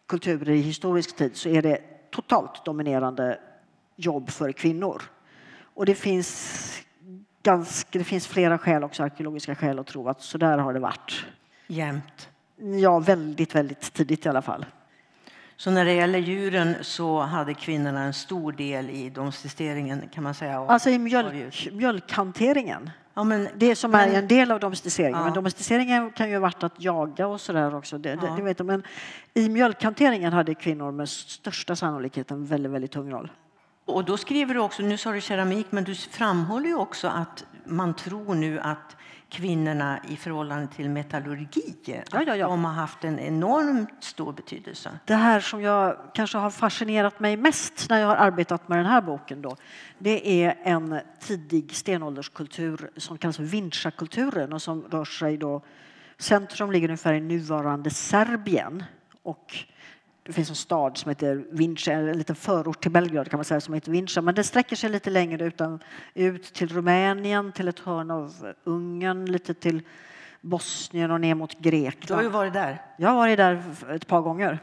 [0.06, 3.38] kulturer i historisk tid så är det totalt dominerande
[3.96, 5.02] jobb för kvinnor.
[5.74, 6.82] Och det finns,
[7.42, 10.80] ganska, det finns flera skäl, också arkeologiska skäl att tro att så där har det
[10.80, 11.24] varit.
[11.66, 12.28] Jämt?
[12.80, 14.66] Ja, väldigt, väldigt tidigt i alla fall.
[15.60, 20.34] Så när det gäller djuren så hade kvinnorna en stor del i domesticeringen kan man
[20.34, 20.58] säga?
[20.58, 22.90] Alltså i mjölk, mjölkhanteringen.
[23.14, 25.18] Ja, men, det som men, är en del av domesticeringen.
[25.18, 25.24] Ja.
[25.24, 27.98] Men domesticeringen kan ju ha varit att jaga och sådär också.
[27.98, 28.34] Det, ja.
[28.36, 28.82] det, vet men
[29.34, 33.30] i mjölkhanteringen hade kvinnor med största sannolikhet en väldigt, väldigt tung roll.
[33.84, 37.44] Och då skriver du också, nu sa du keramik, men du framhåller ju också att
[37.64, 38.96] man tror nu att
[39.30, 41.74] kvinnorna i förhållande till metallurgi.
[41.84, 42.48] Ja, ja, ja.
[42.48, 44.98] De har haft en enormt stor betydelse.
[45.04, 48.86] Det här som jag kanske har fascinerat mig mest när jag har arbetat med den
[48.86, 49.56] här boken då,
[49.98, 55.62] det är en tidig stenålderskultur som kallas Vincha-kulturen och som rör sig då
[56.18, 58.84] Centrum ligger ungefär i nuvarande Serbien
[59.22, 59.56] och
[60.28, 63.60] det finns en stad som heter Vincha, en liten förort till Belgrad kan man säga
[63.60, 65.80] som heter Vincha, men den sträcker sig lite längre utan,
[66.14, 69.82] ut till Rumänien, till ett hörn av Ungern, lite till
[70.40, 72.08] Bosnien och ner mot Grekland.
[72.08, 72.82] Du har ju varit där.
[72.98, 73.62] Jag har varit där
[73.94, 74.58] ett par gånger.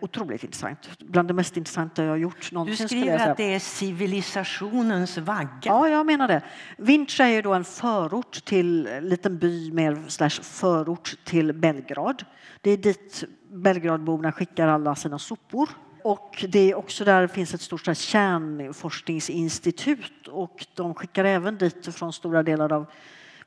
[0.00, 0.98] Otroligt intressant.
[0.98, 2.84] Bland det mest intressanta jag har gjort någonsin.
[2.84, 5.48] Du skriver att det är civilisationens vagga.
[5.64, 6.42] Ja, jag menar det.
[6.76, 12.24] Vincha är då en förort till, en liten by mer slash förort till Belgrad.
[12.60, 15.68] Det är dit Belgradborna skickar alla sina sopor.
[16.04, 22.12] Och det är också där finns ett stort kärnforskningsinstitut och de skickar även dit från
[22.12, 22.86] stora delar av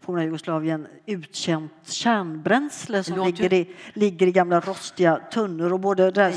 [0.03, 6.33] forna Jugoslavien utkänt kärnbränsle som ligger i, ligger i gamla rostiga tunnor och både där,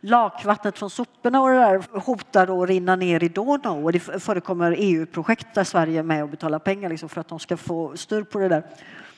[0.00, 4.74] lakvattnet från soporna och det där hotar att rinna ner i Donau och det förekommer
[4.78, 8.22] EU-projekt där Sverige är med och betalar pengar liksom för att de ska få styr
[8.22, 8.62] på det där.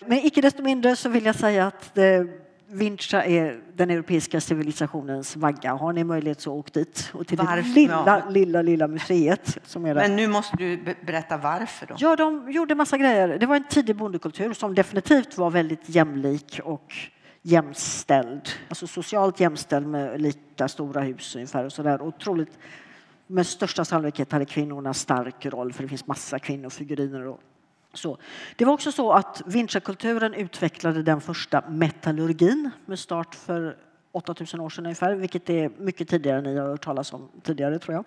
[0.06, 2.26] Men icke desto mindre så vill jag säga att det,
[2.70, 5.74] Vincha är den europeiska civilisationens vagga.
[5.74, 7.10] Har ni möjlighet så åk dit.
[7.14, 7.56] Och till varför?
[7.56, 9.58] det lilla, lilla, lilla museet.
[9.64, 10.08] Som är där.
[10.08, 11.86] Men nu måste du berätta varför.
[11.86, 11.94] Då.
[11.98, 13.28] Ja, de gjorde massa grejer.
[13.28, 16.94] Det var en tidig bondekultur som definitivt var väldigt jämlik och
[17.42, 18.48] jämställd.
[18.68, 21.64] Alltså socialt jämställd med lika stora hus ungefär.
[21.64, 22.02] Och så där.
[22.02, 22.58] Otroligt,
[23.26, 27.40] med största sannolikhet hade kvinnorna stark roll för det finns massa kvinnofiguriner och
[27.98, 28.18] så.
[28.56, 33.76] Det var också så att Vinchakulturen utvecklade den första metallurgin med start för
[34.12, 37.78] 8000 år sedan ungefär, vilket är mycket tidigare än ni har hört talas om tidigare
[37.78, 38.04] tror jag.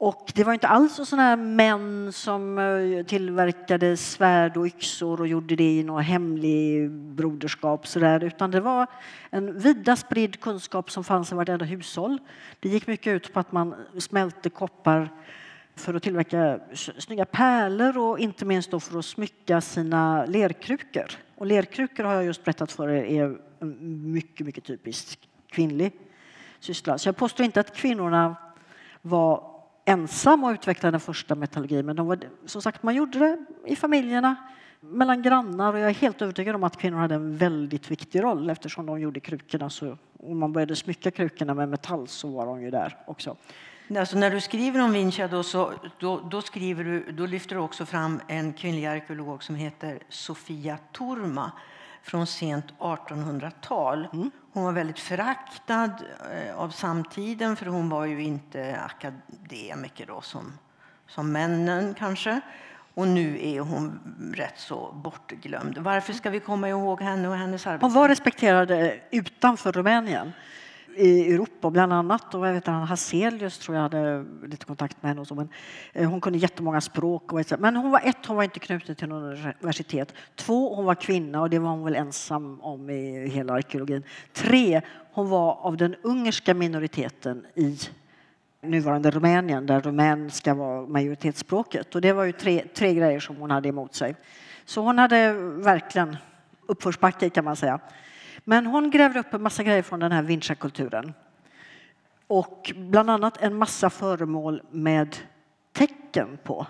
[0.00, 5.28] Och det var inte alls sådana här män som eh, tillverkade svärd och yxor och
[5.28, 8.86] gjorde det i något hemlig broderskap så där, utan det var
[9.30, 12.18] en vida spridd kunskap som fanns i vartenda hushåll.
[12.60, 15.10] Det gick mycket ut på att man smälte koppar
[15.78, 21.06] för att tillverka snygga pärlor och inte minst då för att smycka sina lerkrukor.
[21.34, 23.38] Och lerkrukor har jag just berättat för er är
[23.84, 25.92] mycket, mycket typiskt kvinnlig
[26.60, 26.98] syssla.
[26.98, 28.36] Så jag påstår inte att kvinnorna
[29.02, 33.44] var ensamma och utvecklade den första metallurgin, men de var, som sagt, man gjorde det
[33.66, 34.36] i familjerna,
[34.80, 38.50] mellan grannar och jag är helt övertygad om att kvinnor hade en väldigt viktig roll
[38.50, 39.70] eftersom de gjorde krukorna.
[39.70, 43.36] Så, om man började smycka krukorna med metall så var de ju där också.
[43.96, 47.60] Alltså när du skriver om Vincha då, så, då, då, skriver du, då lyfter du
[47.60, 51.52] också fram en kvinnlig arkeolog som heter Sofia Turma
[52.02, 54.08] från sent 1800-tal.
[54.12, 54.30] Mm.
[54.52, 55.90] Hon var väldigt föraktad
[56.32, 60.58] eh, av samtiden för hon var ju inte akademiker då, som,
[61.06, 62.40] som männen kanske.
[62.94, 64.00] Och nu är hon
[64.36, 65.78] rätt så bortglömd.
[65.78, 67.84] Varför ska vi komma ihåg henne och hennes arbete?
[67.84, 70.32] Hon var respekterad eh, utanför Rumänien
[70.98, 72.34] i Europa bland annat.
[72.34, 75.20] Och jag vet, han Hazelius tror jag hade lite kontakt med henne.
[75.20, 75.48] Och så, men
[75.92, 77.32] eh, hon kunde jättemånga språk.
[77.32, 80.14] Och men hon var ett, hon var inte knuten till något universitet.
[80.36, 84.02] Två, hon var kvinna och det var hon väl ensam om i hela arkeologin.
[84.32, 84.80] Tre,
[85.12, 87.78] hon var av den ungerska minoriteten i
[88.60, 91.94] nuvarande Rumänien där rumänska var majoritetsspråket.
[91.94, 94.16] Och det var ju tre, tre grejer som hon hade emot sig.
[94.64, 96.16] Så hon hade verkligen
[96.66, 97.80] uppförsbacke kan man säga.
[98.48, 101.14] Men hon grävde upp en massa grejer från den här vinchakulturen.
[102.26, 105.16] Och bland annat en massa föremål med
[105.72, 106.66] tecken på.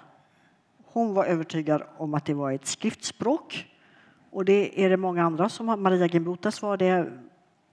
[0.84, 3.66] Hon var övertygad om att det var ett skriftspråk.
[4.30, 5.76] Och det är det många andra som har.
[5.76, 7.12] Maria Gimbutas var det.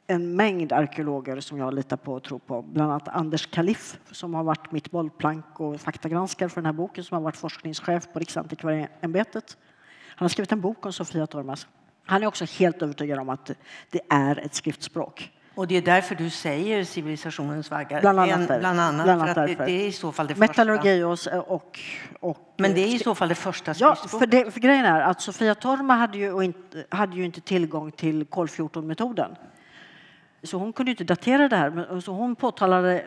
[0.07, 2.61] En mängd arkeologer som jag litar på och tror på.
[2.61, 7.03] Bland annat Anders Kaliff som har varit mitt bollplank och faktagranskare för den här boken
[7.03, 9.57] som har varit forskningschef på Riksantikvarieämbetet.
[10.07, 11.67] Han har skrivit en bok om Sofia Tormas.
[12.05, 13.51] Han är också helt övertygad om att
[13.91, 15.31] det är ett skriftspråk.
[15.55, 18.01] Och det är därför du säger civilisationens vaggar?
[18.01, 20.27] Bland annat, en, bland annat, bland annat för att det, det, är i så fall
[20.27, 21.41] det Metallurgi första.
[21.41, 21.79] Och, och,
[22.19, 25.01] och, Men det är i så fall det första Ja, för, det, för grejen är
[25.01, 29.35] att Sofia Torma hade ju, inte, hade ju inte tillgång till kol 14-metoden.
[30.43, 31.99] Så hon kunde inte datera det här.
[31.99, 33.05] Så hon påtalade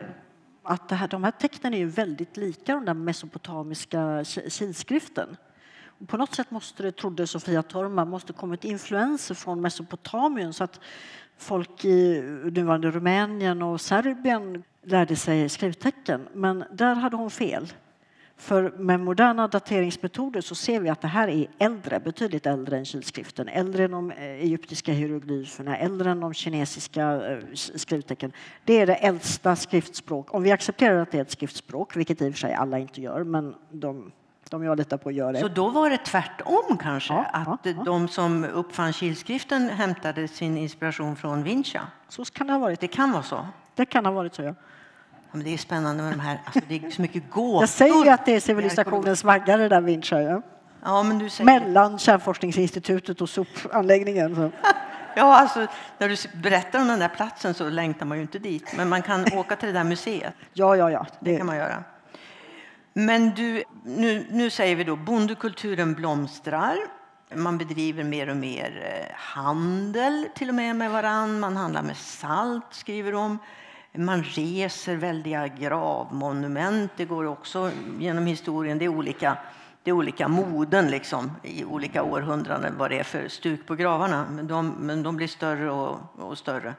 [0.63, 5.37] att här, de här tecknen är ju väldigt lika den där mesopotamiska kilskriften.
[6.07, 10.79] På något sätt måste det, trodde Sofia Torma, måste kommit influenser från Mesopotamien så att
[11.37, 12.21] folk i
[12.51, 16.27] nuvarande Rumänien och Serbien lärde sig skrivtecken.
[16.33, 17.73] Men där hade hon fel.
[18.39, 22.85] För med moderna dateringsmetoder så ser vi att det här är äldre, betydligt äldre än
[22.85, 28.31] kilskriften, äldre än de eh, egyptiska hieroglyferna, äldre än de kinesiska eh, skrivtecken.
[28.65, 32.29] Det är det äldsta skriftspråk, om vi accepterar att det är ett skriftspråk, vilket i
[32.29, 34.11] och för sig alla inte gör, men de
[34.49, 35.39] de jag litar på gör det.
[35.39, 37.13] Så då var det tvärtom kanske?
[37.13, 41.81] Ja, att ja, de som uppfann kilskriften hämtade sin inspiration från Vincha?
[42.07, 42.79] Så kan det ha varit.
[42.79, 43.47] Det kan vara så?
[43.75, 44.55] Det kan ha varit så, ja.
[45.31, 47.61] Men det är spännande med de här, alltså det är så mycket gåtor.
[47.61, 50.21] Jag säger ju att det är civilisationens vagga det där Vincha.
[50.21, 50.41] Ja.
[50.83, 51.45] Ja, men du säger...
[51.45, 54.35] Mellan Kärnforskningsinstitutet och sopanläggningen.
[54.35, 54.51] Så.
[55.15, 58.73] Ja, alltså, när du berättar om den där platsen så längtar man ju inte dit.
[58.77, 60.33] Men man kan åka till det där museet.
[60.53, 61.05] Ja, ja, ja.
[61.19, 61.83] Det, det kan man göra.
[62.93, 66.77] Men du, nu, nu säger vi då bondekulturen blomstrar.
[67.35, 71.39] Man bedriver mer och mer eh, handel till och med med varann.
[71.39, 73.37] Man handlar med salt, skriver de.
[73.93, 76.91] Man reser väldiga gravmonument.
[76.95, 78.77] Det går också genom historien.
[78.77, 79.37] Det är olika,
[79.83, 84.25] det är olika moden liksom, i olika århundraden vad det är för stuk på gravarna.
[84.31, 86.73] Men de, men de blir större och, och större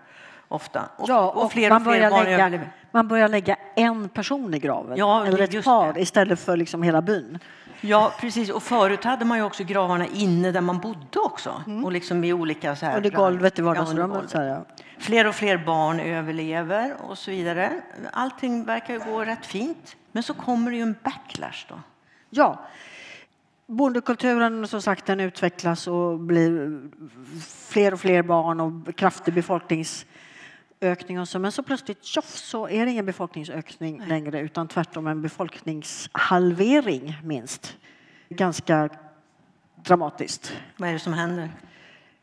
[0.51, 0.88] ofta.
[0.96, 4.59] Och, ja, och, och fler och fler barn lägga, Man börjar lägga en person i
[4.59, 6.01] graven, ja, eller ett par, det.
[6.01, 7.38] istället för liksom hela byn.
[7.80, 8.51] Ja, precis.
[8.51, 11.62] Och förut hade man ju också gravarna inne där man bodde också.
[11.66, 11.84] Mm.
[11.84, 12.96] Och liksom i olika så här...
[12.96, 14.34] Under golvet i vardagsrummet.
[14.34, 14.64] Ja, ja.
[14.98, 17.82] Fler och fler barn överlever och så vidare.
[18.12, 19.96] Allting verkar gå rätt fint.
[20.12, 21.74] Men så kommer det ju en backlash då.
[22.30, 22.59] Ja.
[23.66, 26.80] Bondekulturen som sagt, den utvecklas och blir
[27.68, 30.07] fler och fler barn och kraftig befolknings
[30.81, 34.09] ökning och så, men så plötsligt tjoff så är det ingen befolkningsökning Nej.
[34.09, 37.76] längre utan tvärtom en befolkningshalvering minst.
[38.28, 38.89] Ganska
[39.85, 40.53] dramatiskt.
[40.76, 41.51] Vad är det som händer?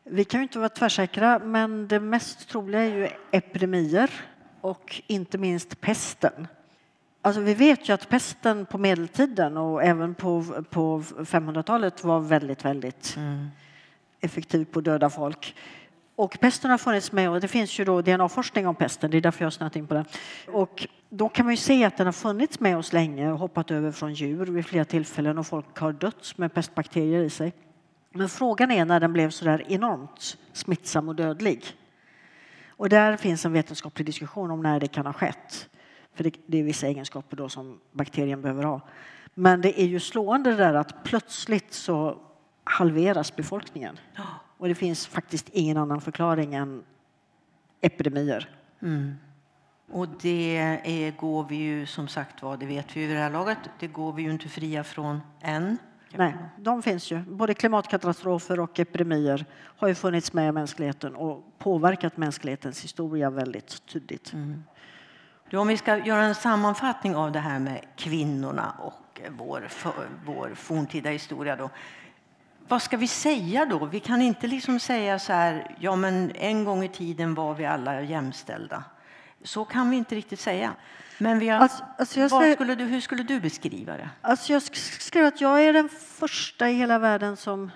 [0.04, 4.10] Vi kan ju inte vara tvärsäkra, men det mest troliga är ju epidemier
[4.60, 6.46] och inte minst pesten.
[7.22, 12.64] Alltså vi vet ju att pesten på medeltiden och även på, på 500-talet var väldigt,
[12.64, 13.48] väldigt mm.
[14.20, 15.54] effektiv på att döda folk.
[16.18, 19.20] Och pesten har funnits med och det finns ju då DNA-forskning om pesten, det är
[19.20, 20.04] därför jag har snöat in på den.
[20.48, 23.70] Och då kan man ju se att den har funnits med oss länge och hoppat
[23.70, 27.52] över från djur vid flera tillfällen och folk har dött med pestbakterier i sig.
[28.10, 31.64] Men frågan är när den blev så där enormt smittsam och dödlig.
[32.68, 35.68] Och där finns en vetenskaplig diskussion om när det kan ha skett.
[36.14, 38.80] För det, det är vissa egenskaper då som bakterien behöver ha.
[39.34, 42.18] Men det är ju slående det där att plötsligt så
[42.64, 43.98] halveras befolkningen.
[44.58, 46.84] Och det finns faktiskt ingen annan förklaring än
[47.80, 48.48] epidemier.
[48.82, 49.14] Mm.
[49.90, 53.22] Och det är, går vi ju, som sagt var, det vet vi ju vid det
[53.22, 55.78] här laget, det går vi ju inte fria från än.
[56.14, 57.18] Nej, de finns ju.
[57.18, 63.86] Både klimatkatastrofer och epidemier har ju funnits med i mänskligheten och påverkat mänsklighetens historia väldigt
[63.86, 64.32] tydligt.
[64.32, 64.64] Mm.
[65.52, 69.68] Om vi ska göra en sammanfattning av det här med kvinnorna och vår,
[70.24, 71.70] vår forntida historia då,
[72.68, 73.84] vad ska vi säga då?
[73.86, 77.66] Vi kan inte liksom säga så här, ja men en gång i tiden var vi
[77.66, 78.84] alla jämställda.
[79.42, 80.72] Så kan vi inte riktigt säga.
[81.18, 84.10] Men vi har, Alltså- alltså säger- skulle du, hur skulle du beskriva det?
[84.20, 87.70] Alltså jag sk- skrev att jag är den första i hela världen som...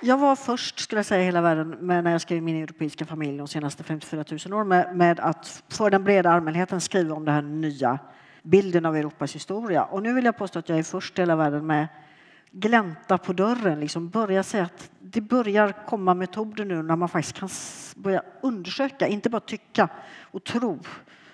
[0.00, 3.06] Jag var först, skulle jag säga, i hela världen med när jag skrev Min europeiska
[3.06, 7.24] familj de senaste 54 000 år med, med att för den breda allmänheten skriva om
[7.24, 7.98] den här nya
[8.42, 9.84] bilden av Europas historia.
[9.84, 11.88] Och nu vill jag påstå att jag är först i hela världen med
[12.50, 17.38] glänta på dörren, liksom börja säga att det börjar komma metoder nu när man faktiskt
[17.38, 17.48] kan
[17.96, 19.88] börja undersöka, inte bara tycka
[20.22, 20.78] och tro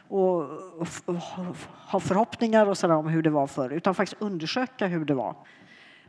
[0.08, 0.42] och
[0.80, 4.86] och och ha- ha förhoppningar och sådär om hur det var förr, utan faktiskt undersöka
[4.86, 5.36] hur det var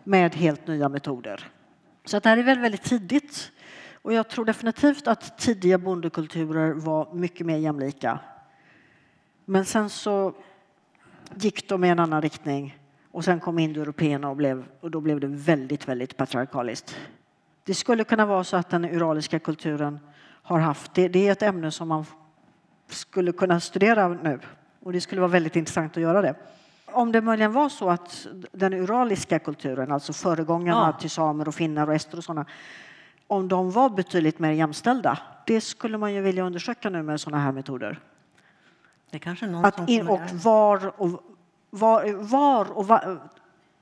[0.04, 1.52] med helt nya metoder.
[2.06, 3.52] Så att det här är väldigt, väldigt tidigt.
[4.02, 8.20] Och jag tror definitivt att tidiga bondekulturer var mycket mer jämlika.
[9.46, 10.34] Men sen så
[11.36, 12.78] gick de i en annan riktning
[13.18, 16.96] och sen kom indoeuropeerna och, blev, och då blev det väldigt, väldigt patriarkaliskt.
[17.64, 20.00] Det skulle kunna vara så att den uraliska kulturen
[20.44, 22.06] har haft, det, det är ett ämne som man
[22.90, 24.40] skulle kunna studera nu
[24.84, 26.36] och det skulle vara väldigt intressant att göra det.
[26.86, 31.00] Om det möjligen var så att den uraliska kulturen, alltså föregångarna Ja.
[31.00, 32.46] till samer och finnar och ester och sådana,
[33.28, 37.44] om de var betydligt mer jämställda, det skulle man ju vilja undersöka nu med sådana
[37.44, 38.00] här metoder.
[39.12, 41.37] Det kanske någon Att in, och var och,
[41.70, 43.18] var, var och va,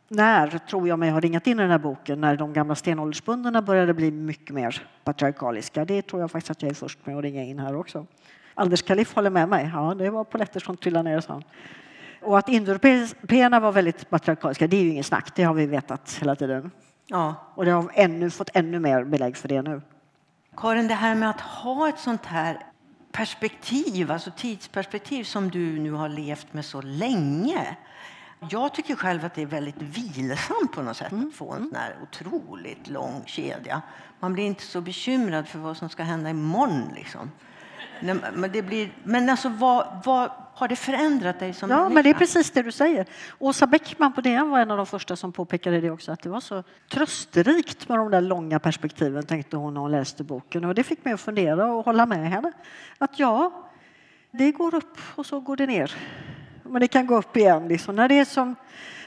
[0.07, 3.61] när, tror jag mig har ringat in i den här boken, när de gamla stenåldersbundarna
[3.61, 5.85] började bli mycket mer patriarkaliska.
[5.85, 8.05] Det tror jag faktiskt att jag är först med att ringa in här också.
[8.53, 9.71] Anders Kalif håller med mig.
[9.73, 11.41] Ja, det var polletter som trillade ner, sa.
[12.21, 15.35] Och att indoeuropeerna var väldigt patriarkaliska, det är ju ingen snack.
[15.35, 16.71] Det har vi vetat hela tiden.
[17.07, 17.35] Ja.
[17.55, 19.81] Och det har ännu, fått ännu mer belägg för det nu.
[20.57, 22.57] Karin, det här med att ha ett sånt här
[23.15, 27.77] perspektiv, alltså tidsperspektiv som du nu har levt med så länge.
[28.49, 31.75] Jag tycker själv att det är väldigt vilsamt på något sätt att få en sån
[31.75, 33.81] här otroligt lång kedja.
[34.19, 36.91] Man blir inte så bekymrad för vad som ska hända imorgon.
[36.95, 37.31] Liksom.
[38.01, 41.93] Nej, Men, det blir, men alltså, vad, vad har det förändrat dig som Ja, människa?
[41.93, 43.05] men det är precis det du säger.
[43.39, 46.29] Åsa Bäckman på DN var en av de första som påpekade det också, att det
[46.29, 50.65] var så trösterikt med de där långa perspektiven, tänkte hon när hon läste boken.
[50.65, 52.51] Och det fick mig att fundera och hålla med henne.
[52.97, 53.51] Att ja,
[54.31, 55.91] det går upp och så går det ner.
[56.63, 57.67] Men det kan gå upp igen.
[57.67, 57.95] Liksom.
[57.95, 58.55] När det, är som,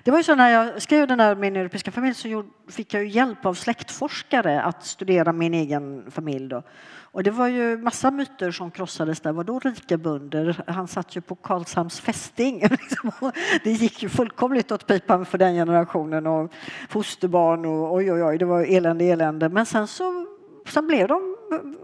[0.09, 3.03] det var ju så när jag skrev den här Min europeiska familj så fick jag
[3.03, 6.49] ju hjälp av släktforskare att studera min egen familj.
[6.49, 6.63] Då.
[7.03, 9.33] Och det var ju massa myter som krossades där.
[9.33, 10.65] Vadå rika bönder?
[10.67, 12.61] Han satt ju på Karlshamns fästing.
[12.71, 13.33] Liksom.
[13.65, 16.53] Det gick ju fullkomligt åt pipan för den generationen och
[16.89, 19.49] fosterbarn och oj, oj, oj, det var elände, elände.
[19.49, 20.27] Men sen så
[20.67, 21.37] sen blev de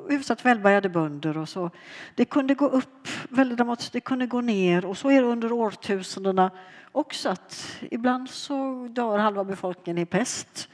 [0.09, 1.71] hyfsat välbärgade bönder och så.
[2.15, 5.53] Det kunde gå upp väldigt dramatiskt, det kunde gå ner och så är det under
[5.53, 6.51] årtusendena
[6.93, 10.69] också att ibland så dör halva befolkningen i pest.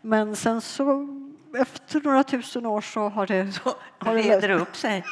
[0.00, 1.08] Men sen så
[1.56, 5.04] efter några tusen år så har det, Så har det reder upp sig.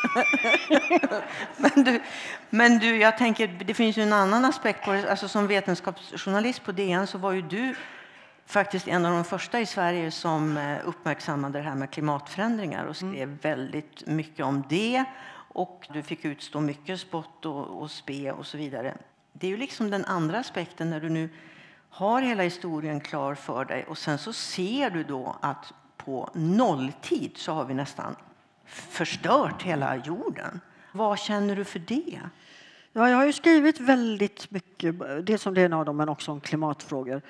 [1.57, 2.01] men, du,
[2.51, 5.11] men du, jag tänker, det finns ju en annan aspekt på det.
[5.11, 7.75] Alltså, som vetenskapsjournalist på DN så var ju du
[8.47, 12.97] faktiskt en av de första i Sverige som eh, uppmärksammade det här med klimatförändringar och
[12.97, 15.05] skrev väldigt mycket om det.
[15.49, 18.97] Och du fick utstå mycket spott och, och spe och så vidare.
[19.33, 21.29] Det är ju liksom den andra aspekten när du nu
[21.91, 27.33] har hela historien klar för dig och sen så ser du då att på nolltid
[27.37, 28.17] så har vi nästan
[28.67, 30.61] förstört hela jorden.
[30.93, 32.21] Vad känner du för det?
[32.93, 34.95] Ja, jag har ju skrivit väldigt mycket,
[35.27, 37.23] dels om DNA men också om klimatfrågor.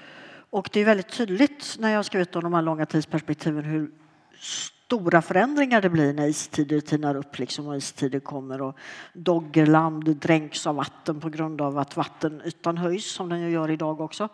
[0.57, 3.91] Och det är väldigt tydligt när jag har skrivit om de här långa tidsperspektiven hur
[4.39, 8.77] stora förändringar det blir när istider tinar upp liksom, och istider kommer och
[9.13, 14.29] Doggerland dränks av vatten på grund av att vattenytan höjs som den gör idag också.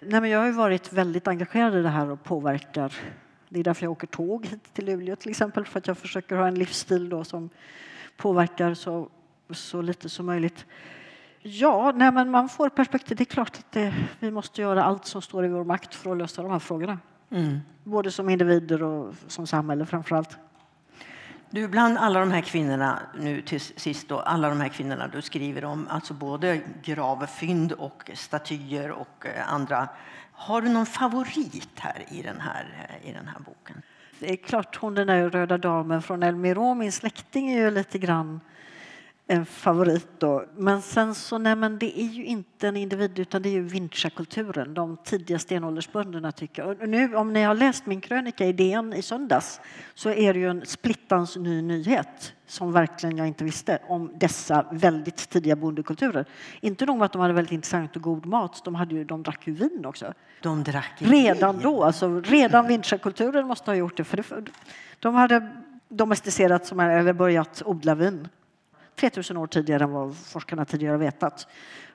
[0.00, 2.94] Nej, men jag har ju varit väldigt engagerad i det här och påverkar.
[3.48, 6.36] Det är därför jag åker tåg hit till Luleå till exempel för att jag försöker
[6.36, 7.50] ha en livsstil då som
[8.16, 9.08] påverkar så,
[9.50, 10.66] så lite som möjligt.
[11.42, 13.16] Ja, nej, men man får perspektiv.
[13.16, 16.12] Det är klart att det, vi måste göra allt som står i vår makt för
[16.12, 16.98] att lösa de här frågorna.
[17.84, 20.38] Både som individer och som samhälle framför allt.
[21.50, 25.22] Du, bland alla de här kvinnorna, nu till sist då, alla de här kvinnorna du
[25.22, 29.88] skriver om, alltså både gravfynd och statyer och eh, andra.
[30.32, 33.82] Har du någon favorit här i den här, eh, i den här boken?
[34.18, 37.98] Det är klart hon den där röda damen från Elmiro, min släkting, är ju lite
[37.98, 38.40] grann
[39.30, 40.44] en favorit då.
[40.56, 43.62] Men sen så, nej men det är ju inte en individ utan det är ju
[43.62, 46.82] vinchakulturen, de tidiga stenåldersbönderna tycker jag.
[46.82, 49.60] Och nu om ni har läst min krönika i DN i söndags
[49.94, 54.66] så är det ju en splittans ny nyhet som verkligen jag inte visste om dessa
[54.70, 56.24] väldigt tidiga bondekulturer.
[56.60, 59.22] Inte nog med att de hade väldigt intressant och god mat, de, hade ju, de
[59.22, 60.14] drack ju vin också.
[60.42, 61.62] De drack Redan vin.
[61.62, 64.04] då, alltså redan vinchakulturen måste ha gjort det.
[64.04, 64.50] För det,
[64.98, 65.50] de hade
[65.88, 68.28] domesticerat som, eller börjat odla vin.
[68.96, 71.46] 3000 år tidigare än vad forskarna tidigare vetat.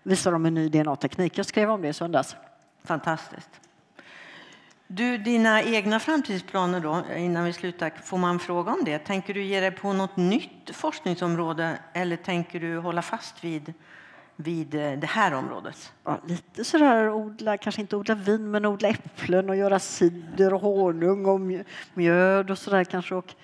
[0.04, 1.38] Visar de en ny DNA-teknik.
[1.38, 2.36] Jag skrev om det i söndags.
[2.84, 3.50] Fantastiskt.
[4.88, 9.00] Du, dina egna framtidsplaner då, innan vi slutar, får man fråga om det?
[9.00, 13.74] Tänker du ge dig på något nytt forskningsområde eller tänker du hålla fast vid,
[14.36, 15.94] vid eh, det här området?
[16.04, 20.62] Ja, lite sådär, odla, kanske inte odla vin, men odla äpplen och göra cider och
[20.62, 23.16] honung och mjöd och sådär kanske.
[23.16, 23.36] Och,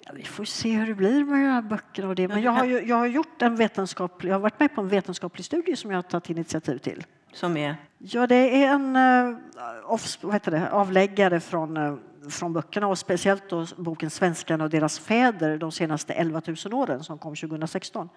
[0.00, 2.28] ja, vi får se hur det blir med de här böckerna och det.
[2.28, 4.88] Men jag har, ju, jag har gjort en vetenskaplig, jag har varit med på en
[4.88, 7.04] vetenskaplig studie som jag har tagit initiativ till.
[7.32, 7.76] Som är?
[7.98, 9.36] Ja, det är en uh,
[9.84, 11.96] off, vad heter det, avläggare från, uh,
[12.30, 17.04] från böckerna och speciellt då boken Svenskarna och deras fäder de senaste 11 000 åren
[17.04, 18.08] som kom 2016.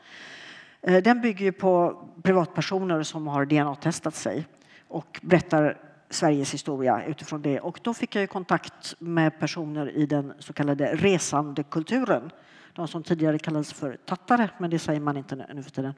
[0.89, 4.45] Uh, den bygger på privatpersoner som har DNA-testat sig
[4.87, 5.77] och berättar
[6.13, 7.59] Sveriges historia utifrån det.
[7.59, 12.31] Och då fick jag kontakt med personer i den så kallade resandekulturen.
[12.73, 15.93] De som tidigare kallades för tattare, men det säger man inte nu för tiden.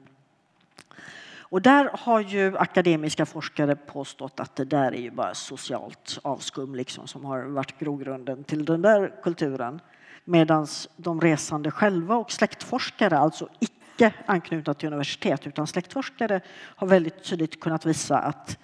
[1.48, 6.74] Och där har ju akademiska forskare påstått att det där är ju bara socialt avskum
[6.74, 9.80] liksom, som har varit grogrunden till den där kulturen.
[10.24, 17.24] Medan de resande själva och släktforskare, alltså icke anknutna till universitet utan släktforskare, har väldigt
[17.24, 18.58] tydligt kunnat visa att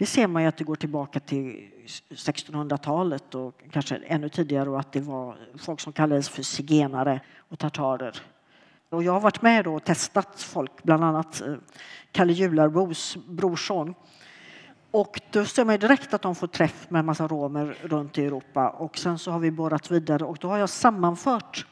[0.00, 1.68] det ser man ju att det går tillbaka till
[2.10, 7.58] 1600-talet och kanske ännu tidigare och att det var folk som kallades för zigenare och
[7.58, 8.22] tartarer
[8.88, 11.54] och jag har varit med och testat folk, bland annat eh,
[12.12, 13.94] Kalle Jularbos brorson.
[14.90, 18.24] Och då ser man direkt att de får träff med en massa romer runt i
[18.24, 18.68] Europa.
[18.68, 21.66] Och sen så har vi borrat vidare och då har jag sammanfört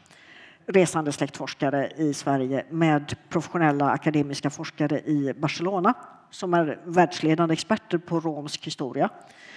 [0.66, 5.94] resande släktforskare i Sverige med professionella akademiska forskare i Barcelona
[6.30, 9.08] som är världsledande experter på romsk historia.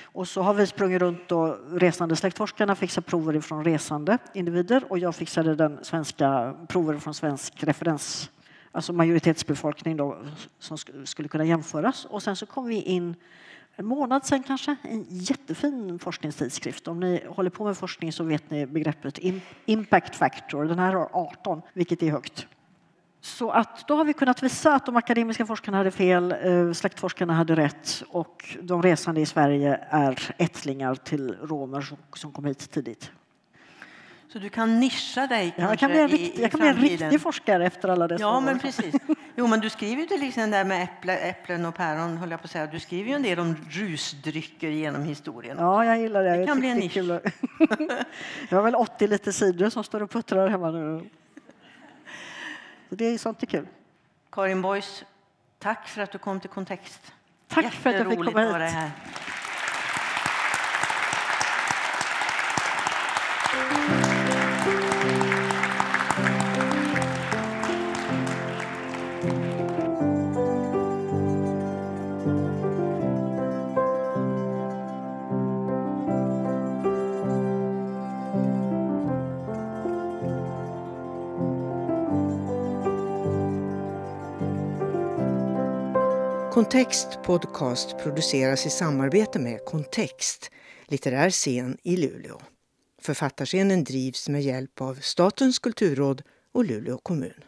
[0.03, 4.99] Och så har vi sprungit runt och resande släktforskarna fixar prover från resande individer och
[4.99, 8.29] jag fixade den svenska prover från svensk referens,
[8.71, 10.17] alltså majoritetsbefolkning då,
[10.59, 12.05] som skulle kunna jämföras.
[12.05, 13.15] Och sen så kom vi in
[13.75, 16.87] en månad sen kanske, en jättefin forskningstidskrift.
[16.87, 19.19] Om ni håller på med forskning så vet ni begreppet
[19.65, 20.65] impact factor.
[20.65, 22.47] Den här har 18, vilket är högt.
[23.21, 27.33] Så att då har vi kunnat visa att de akademiska forskarna hade fel, eh, släktforskarna
[27.33, 33.11] hade rätt och de resande i Sverige är ättlingar till romer som kom hit tidigt.
[34.33, 36.75] Så du kan nischa dig ja, jag kan bli en, rikt, jag kan bli en
[36.75, 38.41] riktig forskare efter alla dessa Ja, år.
[38.41, 38.95] men precis.
[39.35, 42.39] Jo, men du skriver ju till exempel där med äpple, äpplen och päron, höll jag
[42.39, 42.67] på att säga.
[42.67, 45.57] Du skriver ju en del om rusdrycker genom historien.
[45.59, 46.37] Ja, jag gillar det.
[46.37, 46.97] Det kan bli en nisch.
[48.49, 51.01] jag har väl 80 liter cider som står och puttrar hemma nu.
[52.91, 53.67] Så det är sånt är kul.
[54.31, 55.03] Karin Boys,
[55.59, 57.13] tack för att du kom till Kontext.
[57.47, 58.73] Tack för att jag fick komma hit.
[58.73, 58.91] Här.
[86.61, 90.51] Kontext Podcast produceras i samarbete med Kontext,
[90.87, 92.41] litterär scen i Luleå.
[93.01, 96.21] Författarscenen drivs med hjälp av Statens kulturråd
[96.53, 97.43] och Luleå kommun.